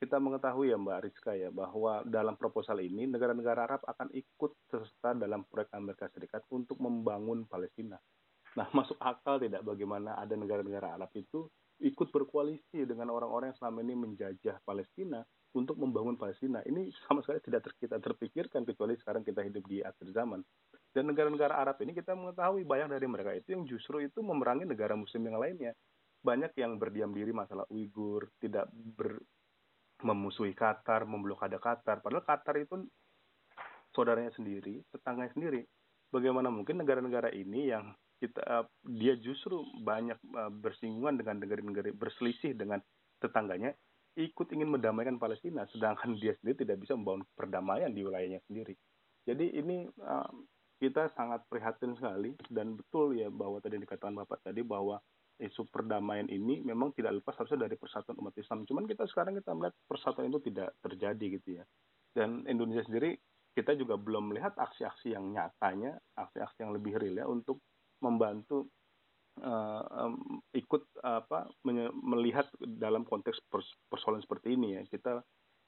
Kita 0.00 0.16
mengetahui 0.16 0.72
ya 0.72 0.80
Mbak 0.80 1.00
Rizka 1.04 1.36
ya 1.36 1.52
bahwa 1.52 2.00
dalam 2.08 2.40
proposal 2.40 2.80
ini 2.80 3.04
negara-negara 3.04 3.68
Arab 3.68 3.84
akan 3.84 4.16
ikut 4.16 4.64
serta 4.72 5.12
dalam 5.12 5.44
proyek 5.44 5.76
Amerika 5.76 6.08
Serikat 6.08 6.40
untuk 6.56 6.80
membangun 6.80 7.44
Palestina. 7.44 8.00
Nah, 8.56 8.64
masuk 8.80 8.96
akal 8.96 9.36
tidak 9.36 9.60
bagaimana 9.60 10.16
ada 10.16 10.32
negara-negara 10.40 10.96
Arab 10.96 11.12
itu 11.20 11.52
ikut 11.84 12.08
berkoalisi 12.08 12.88
dengan 12.88 13.12
orang-orang 13.12 13.52
yang 13.52 13.58
selama 13.60 13.84
ini 13.84 13.92
menjajah 13.92 14.56
Palestina 14.64 15.20
untuk 15.54 15.74
membangun 15.78 16.14
Palestina. 16.14 16.62
Ini 16.62 16.94
sama 17.06 17.22
sekali 17.26 17.42
tidak 17.42 17.66
ter- 17.66 17.78
kita 17.82 17.96
terpikirkan 17.98 18.62
kecuali 18.62 18.94
sekarang 18.98 19.26
kita 19.26 19.42
hidup 19.42 19.64
di 19.66 19.82
akhir 19.82 20.06
zaman. 20.14 20.40
Dan 20.94 21.10
negara-negara 21.10 21.58
Arab 21.58 21.78
ini 21.82 21.94
kita 21.94 22.14
mengetahui 22.14 22.62
banyak 22.62 22.88
dari 22.90 23.06
mereka 23.10 23.34
itu 23.34 23.54
yang 23.54 23.66
justru 23.66 24.02
itu 24.02 24.22
memerangi 24.22 24.66
negara 24.66 24.94
muslim 24.94 25.26
yang 25.26 25.38
lainnya. 25.42 25.72
Banyak 26.20 26.52
yang 26.60 26.76
berdiam 26.76 27.10
diri 27.10 27.32
masalah 27.32 27.64
Uighur, 27.72 28.28
tidak 28.38 28.68
ber, 28.70 29.18
memusuhi 30.04 30.52
Qatar, 30.52 31.08
memblokade 31.08 31.56
Qatar. 31.58 32.04
Padahal 32.04 32.22
Qatar 32.22 32.54
itu 32.60 32.86
saudaranya 33.96 34.30
sendiri, 34.36 34.84
tetangganya 34.92 35.32
sendiri. 35.34 35.62
Bagaimana 36.10 36.50
mungkin 36.50 36.82
negara-negara 36.82 37.30
ini 37.34 37.70
yang 37.70 37.90
kita 38.20 38.42
eh, 38.44 38.64
dia 38.84 39.14
justru 39.18 39.64
banyak 39.80 40.18
eh, 40.20 40.52
bersinggungan 40.52 41.16
dengan 41.16 41.40
negara-negara 41.40 41.90
berselisih 41.96 42.52
dengan 42.54 42.78
tetangganya 43.18 43.72
ikut 44.18 44.46
ingin 44.50 44.70
mendamaikan 44.74 45.20
Palestina 45.20 45.66
sedangkan 45.70 46.18
dia 46.18 46.34
sendiri 46.40 46.66
tidak 46.66 46.82
bisa 46.82 46.98
membangun 46.98 47.22
perdamaian 47.38 47.90
di 47.92 48.02
wilayahnya 48.02 48.40
sendiri. 48.50 48.74
Jadi 49.26 49.54
ini 49.54 49.86
eh, 49.86 50.30
kita 50.80 51.12
sangat 51.14 51.44
prihatin 51.46 51.94
sekali 51.94 52.32
dan 52.48 52.74
betul 52.74 53.12
ya 53.14 53.28
bahwa 53.28 53.60
tadi 53.60 53.76
yang 53.78 53.84
dikatakan 53.84 54.16
Bapak 54.16 54.40
tadi 54.42 54.64
bahwa 54.64 54.96
isu 55.40 55.68
perdamaian 55.72 56.28
ini 56.28 56.60
memang 56.60 56.92
tidak 56.92 57.20
lepas 57.20 57.36
harusnya 57.40 57.64
dari 57.68 57.76
persatuan 57.76 58.16
umat 58.20 58.36
Islam. 58.36 58.68
Cuman 58.68 58.84
kita 58.84 59.08
sekarang 59.08 59.36
kita 59.40 59.56
melihat 59.56 59.76
persatuan 59.88 60.28
itu 60.28 60.40
tidak 60.52 60.76
terjadi 60.84 61.26
gitu 61.40 61.48
ya. 61.60 61.64
Dan 62.12 62.44
Indonesia 62.44 62.84
sendiri 62.84 63.16
kita 63.56 63.74
juga 63.74 63.96
belum 63.96 64.30
melihat 64.30 64.54
aksi-aksi 64.56 65.16
yang 65.16 65.32
nyatanya, 65.32 65.96
aksi-aksi 66.16 66.58
yang 66.64 66.72
lebih 66.76 66.96
real 67.00 67.16
ya 67.24 67.26
untuk 67.26 67.60
membantu 68.00 68.68
em, 69.40 70.14
ikut 70.52 70.82
apa 71.04 71.48
melihat 72.04 72.46
dalam 72.60 73.02
konteks 73.08 73.40
pers- 73.48 73.76
persoalan 73.88 74.20
seperti 74.20 74.54
ini 74.54 74.76
ya. 74.78 74.82
Kita 74.86 75.20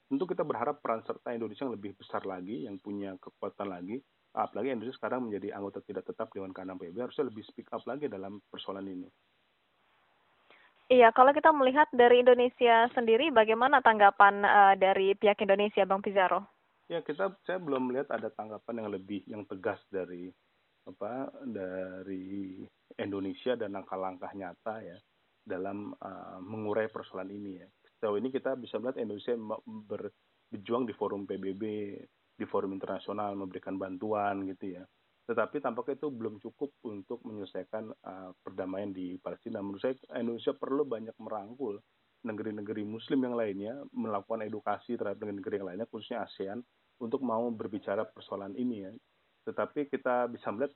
tentu 0.07 0.23
kita 0.29 0.45
berharap 0.45 0.79
peran 0.79 1.01
serta 1.03 1.33
Indonesia 1.33 1.65
yang 1.65 1.75
lebih 1.75 1.97
besar 1.97 2.23
lagi, 2.23 2.69
yang 2.69 2.77
punya 2.77 3.17
kekuatan 3.17 3.69
lagi. 3.69 3.97
Apalagi 4.33 4.73
Indonesia 4.73 4.97
sekarang 4.97 5.29
menjadi 5.29 5.53
anggota 5.53 5.81
tidak 5.85 6.09
tetap 6.09 6.33
Dewan 6.33 6.49
Keamanan 6.53 6.81
PBB 6.81 7.05
harusnya 7.05 7.29
lebih 7.29 7.45
speak 7.45 7.69
up 7.69 7.85
lagi 7.85 8.09
dalam 8.09 8.41
persoalan 8.49 8.89
ini. 8.89 9.09
Iya, 10.89 11.13
kalau 11.15 11.31
kita 11.31 11.49
melihat 11.53 11.87
dari 11.93 12.21
Indonesia 12.21 12.89
sendiri 12.91 13.29
bagaimana 13.29 13.79
tanggapan 13.79 14.45
eh, 14.45 14.75
dari 14.77 15.13
pihak 15.17 15.39
Indonesia 15.41 15.85
Bang 15.85 16.01
Pizarro? 16.01 16.45
Ya 16.91 16.99
kita 16.99 17.31
saya 17.47 17.57
belum 17.57 17.89
melihat 17.89 18.11
ada 18.11 18.27
tanggapan 18.29 18.83
yang 18.83 18.89
lebih 18.91 19.21
yang 19.25 19.47
tegas 19.47 19.79
dari 19.87 20.29
apa 20.83 21.31
dari 21.47 22.59
Indonesia 22.99 23.57
dan 23.57 23.73
langkah-langkah 23.73 24.31
nyata 24.33 24.75
ya 24.83 24.97
dalam 25.43 25.91
uh, 25.99 26.39
mengurai 26.39 26.87
persoalan 26.87 27.31
ini 27.31 27.51
ya. 27.59 27.67
Sejauh 27.99 28.19
ini 28.19 28.31
kita 28.31 28.55
bisa 28.55 28.79
melihat 28.79 29.03
Indonesia 29.03 29.35
ber- 29.63 30.15
berjuang 30.51 30.87
di 30.87 30.93
forum 30.95 31.27
PBB, 31.27 31.63
di 32.37 32.45
forum 32.47 32.75
internasional 32.75 33.35
memberikan 33.35 33.75
bantuan 33.75 34.47
gitu 34.47 34.79
ya. 34.79 34.83
Tetapi 35.23 35.63
tampaknya 35.63 36.03
itu 36.03 36.09
belum 36.11 36.35
cukup 36.43 36.69
untuk 36.83 37.23
menyelesaikan 37.23 37.95
uh, 38.03 38.31
perdamaian 38.43 38.91
di 38.91 39.15
Palestina. 39.19 39.63
Menurut 39.63 39.79
saya 39.79 39.95
Indonesia 40.19 40.51
perlu 40.51 40.83
banyak 40.83 41.15
merangkul 41.15 41.79
negeri-negeri 42.23 42.83
Muslim 42.87 43.19
yang 43.27 43.35
lainnya 43.35 43.73
melakukan 43.91 44.47
edukasi 44.47 44.95
terhadap 44.95 45.23
negeri-negeri 45.23 45.55
yang 45.59 45.67
lainnya, 45.71 45.87
khususnya 45.91 46.23
ASEAN, 46.23 46.59
untuk 47.03 47.19
mau 47.23 47.43
berbicara 47.51 48.07
persoalan 48.07 48.55
ini 48.55 48.87
ya. 48.87 48.91
Tetapi 49.43 49.91
kita 49.91 50.31
bisa 50.31 50.51
melihat 50.55 50.75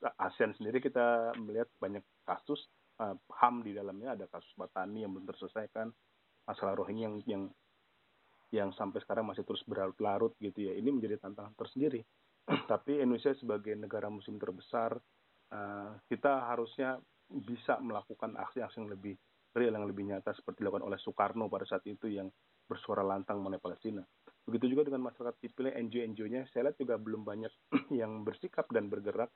ASEAN 0.00 0.56
sendiri 0.56 0.80
kita 0.80 1.36
melihat 1.36 1.68
banyak 1.76 2.00
kasus 2.24 2.60
uh, 3.00 3.16
HAM 3.40 3.64
di 3.64 3.76
dalamnya 3.76 4.16
ada 4.16 4.24
kasus 4.28 4.48
Batani 4.56 5.04
yang 5.04 5.12
belum 5.12 5.28
terselesaikan, 5.28 5.92
masalah 6.48 6.72
Rohingya 6.76 7.08
yang 7.08 7.16
yang 7.28 7.42
yang 8.50 8.68
sampai 8.74 8.98
sekarang 9.04 9.28
masih 9.30 9.46
terus 9.46 9.62
berlarut-larut 9.68 10.34
gitu 10.42 10.66
ya. 10.66 10.74
Ini 10.74 10.90
menjadi 10.90 11.22
tantangan 11.22 11.54
tersendiri. 11.54 12.02
Tapi 12.72 12.98
Indonesia 12.98 13.30
sebagai 13.38 13.78
negara 13.78 14.10
muslim 14.10 14.40
terbesar, 14.40 14.98
uh, 15.54 15.90
kita 16.10 16.50
harusnya 16.50 16.98
bisa 17.30 17.78
melakukan 17.78 18.34
aksi-aksi 18.34 18.82
yang 18.82 18.90
lebih 18.90 19.14
real, 19.54 19.74
yang 19.74 19.86
lebih 19.86 20.02
nyata 20.06 20.34
seperti 20.34 20.66
dilakukan 20.66 20.82
oleh 20.82 20.98
Soekarno 20.98 21.46
pada 21.46 21.62
saat 21.62 21.86
itu 21.86 22.10
yang 22.10 22.26
bersuara 22.66 23.06
lantang 23.06 23.38
mengenai 23.38 23.62
Palestina. 23.62 24.02
Begitu 24.46 24.74
juga 24.74 24.90
dengan 24.90 25.10
masyarakat 25.10 25.36
sipil, 25.42 25.70
NGO-NGO-nya, 25.74 26.50
saya 26.50 26.70
lihat 26.70 26.78
juga 26.78 26.98
belum 26.98 27.22
banyak 27.22 27.52
yang 28.00 28.26
bersikap 28.26 28.66
dan 28.74 28.90
bergerak 28.90 29.30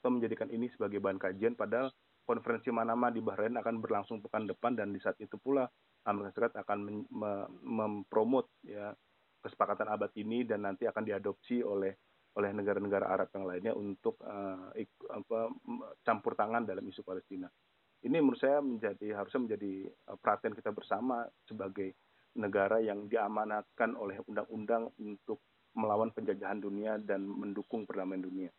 atau 0.00 0.10
menjadikan 0.10 0.48
ini 0.48 0.72
sebagai 0.72 0.96
bahan 0.96 1.20
kajian, 1.20 1.52
padahal 1.52 1.92
konferensi 2.24 2.72
Manama 2.72 3.12
di 3.12 3.20
Bahrain 3.20 3.52
akan 3.52 3.84
berlangsung 3.84 4.24
pekan 4.24 4.48
depan 4.48 4.72
dan 4.72 4.96
di 4.96 5.00
saat 5.02 5.20
itu 5.20 5.36
pula 5.36 5.68
Amerika 6.08 6.32
Serikat 6.32 6.64
akan 6.64 6.78
men- 6.80 7.08
me- 7.12 7.48
mempromot 7.60 8.48
ya 8.64 8.96
kesepakatan 9.44 9.88
abad 9.92 10.08
ini 10.16 10.48
dan 10.48 10.64
nanti 10.64 10.88
akan 10.88 11.04
diadopsi 11.04 11.60
oleh 11.60 11.92
oleh 12.38 12.50
negara-negara 12.54 13.10
Arab 13.10 13.28
yang 13.34 13.44
lainnya 13.44 13.72
untuk 13.74 14.14
uh, 14.22 14.70
ik- 14.78 15.10
apa, 15.10 15.50
campur 16.06 16.38
tangan 16.38 16.62
dalam 16.62 16.86
isu 16.86 17.02
Palestina. 17.02 17.50
Ini 18.00 18.16
menurut 18.22 18.38
saya 18.38 18.62
menjadi 18.62 19.18
harusnya 19.18 19.50
menjadi 19.50 19.72
uh, 20.08 20.16
perhatian 20.16 20.54
kita 20.54 20.70
bersama 20.70 21.26
sebagai 21.44 21.98
negara 22.38 22.78
yang 22.78 23.10
diamanatkan 23.10 23.98
oleh 23.98 24.22
undang-undang 24.22 24.94
untuk 25.02 25.42
melawan 25.74 26.14
penjajahan 26.14 26.62
dunia 26.62 27.02
dan 27.02 27.26
mendukung 27.26 27.82
perdamaian 27.82 28.22
dunia. 28.22 28.50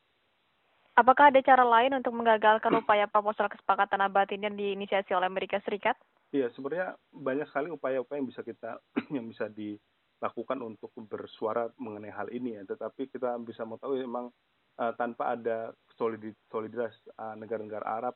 Apakah 0.91 1.31
ada 1.31 1.39
cara 1.39 1.63
lain 1.63 1.95
untuk 1.95 2.11
menggagalkan 2.11 2.75
upaya 2.75 3.07
proposal 3.07 3.47
kesepakatan 3.47 4.03
abad 4.03 4.27
ini 4.35 4.43
yang 4.51 4.57
diinisiasi 4.59 5.15
oleh 5.15 5.31
Amerika 5.31 5.63
Serikat? 5.63 5.95
Iya, 6.35 6.51
sebenarnya 6.51 6.99
banyak 7.15 7.47
sekali 7.47 7.71
upaya-upaya 7.71 8.19
yang 8.19 8.27
bisa 8.27 8.43
kita 8.43 8.79
yang 9.15 9.27
bisa 9.31 9.47
dilakukan 9.47 10.59
untuk 10.59 10.91
bersuara 11.07 11.71
mengenai 11.79 12.11
hal 12.11 12.27
ini 12.35 12.59
ya. 12.59 12.63
Tetapi 12.67 13.07
kita 13.07 13.39
bisa 13.39 13.63
mengetahui 13.63 14.03
memang 14.03 14.35
uh, 14.83 14.93
tanpa 14.99 15.39
ada 15.39 15.71
solidi- 15.95 16.35
soliditas 16.51 16.91
uh, 17.15 17.39
negara-negara 17.39 17.87
Arab, 17.87 18.15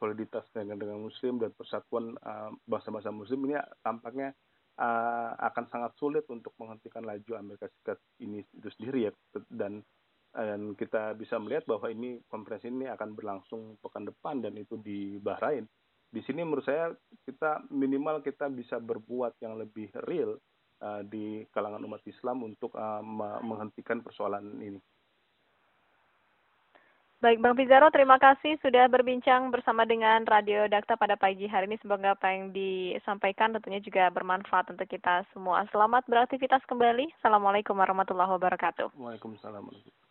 soliditas 0.00 0.48
negara-negara 0.56 0.96
Muslim 0.96 1.36
dan 1.40 1.52
persatuan 1.52 2.16
uh, 2.24 2.52
bangsa-bangsa 2.64 3.12
Muslim 3.12 3.52
ini 3.52 3.60
tampaknya 3.84 4.32
uh, 4.80 5.36
akan 5.44 5.64
sangat 5.68 5.92
sulit 6.00 6.24
untuk 6.32 6.56
menghentikan 6.56 7.04
laju 7.04 7.32
Amerika 7.36 7.68
Serikat 7.68 8.00
ini 8.24 8.40
itu 8.48 8.68
sendiri 8.80 9.08
ya. 9.08 9.12
Dan 9.52 9.84
dan 10.34 10.74
kita 10.74 11.14
bisa 11.14 11.38
melihat 11.38 11.62
bahwa 11.70 11.86
ini 11.88 12.18
konferensi 12.26 12.66
ini 12.66 12.90
akan 12.90 13.14
berlangsung 13.14 13.78
pekan 13.78 14.02
depan 14.02 14.42
dan 14.42 14.58
itu 14.58 14.74
di 14.82 15.22
Bahrain 15.22 15.64
di 16.14 16.22
sini 16.22 16.46
menurut 16.46 16.62
saya 16.62 16.94
kita 17.26 17.66
minimal 17.74 18.22
kita 18.22 18.46
bisa 18.46 18.78
berbuat 18.78 19.34
yang 19.42 19.58
lebih 19.58 19.90
real 20.06 20.38
uh, 20.78 21.02
di 21.02 21.42
kalangan 21.50 21.82
umat 21.90 22.06
Islam 22.06 22.46
untuk 22.46 22.70
uh, 22.78 23.02
me- 23.02 23.42
menghentikan 23.42 23.98
persoalan 23.98 24.46
ini. 24.62 24.78
Baik, 27.18 27.40
Bang 27.40 27.56
Pizarro, 27.56 27.88
terima 27.88 28.20
kasih 28.20 28.60
sudah 28.60 28.84
berbincang 28.84 29.48
bersama 29.48 29.88
dengan 29.88 30.28
Radio 30.28 30.68
Dakta 30.68 30.92
pada 30.92 31.16
pagi 31.16 31.48
hari 31.48 31.72
ini. 31.72 31.80
Semoga 31.80 32.12
apa 32.12 32.28
yang 32.28 32.52
disampaikan 32.52 33.56
tentunya 33.56 33.80
juga 33.80 34.12
bermanfaat 34.12 34.76
untuk 34.76 34.84
kita 34.84 35.24
semua. 35.32 35.64
Selamat 35.72 36.04
beraktivitas 36.04 36.60
kembali. 36.68 37.16
Assalamualaikum 37.24 37.80
warahmatullahi 37.80 38.28
wabarakatuh. 38.28 38.92
Waalaikumsalam. 38.92 39.56
warahmatullahi 39.56 39.88
wabarakatuh. 39.88 40.03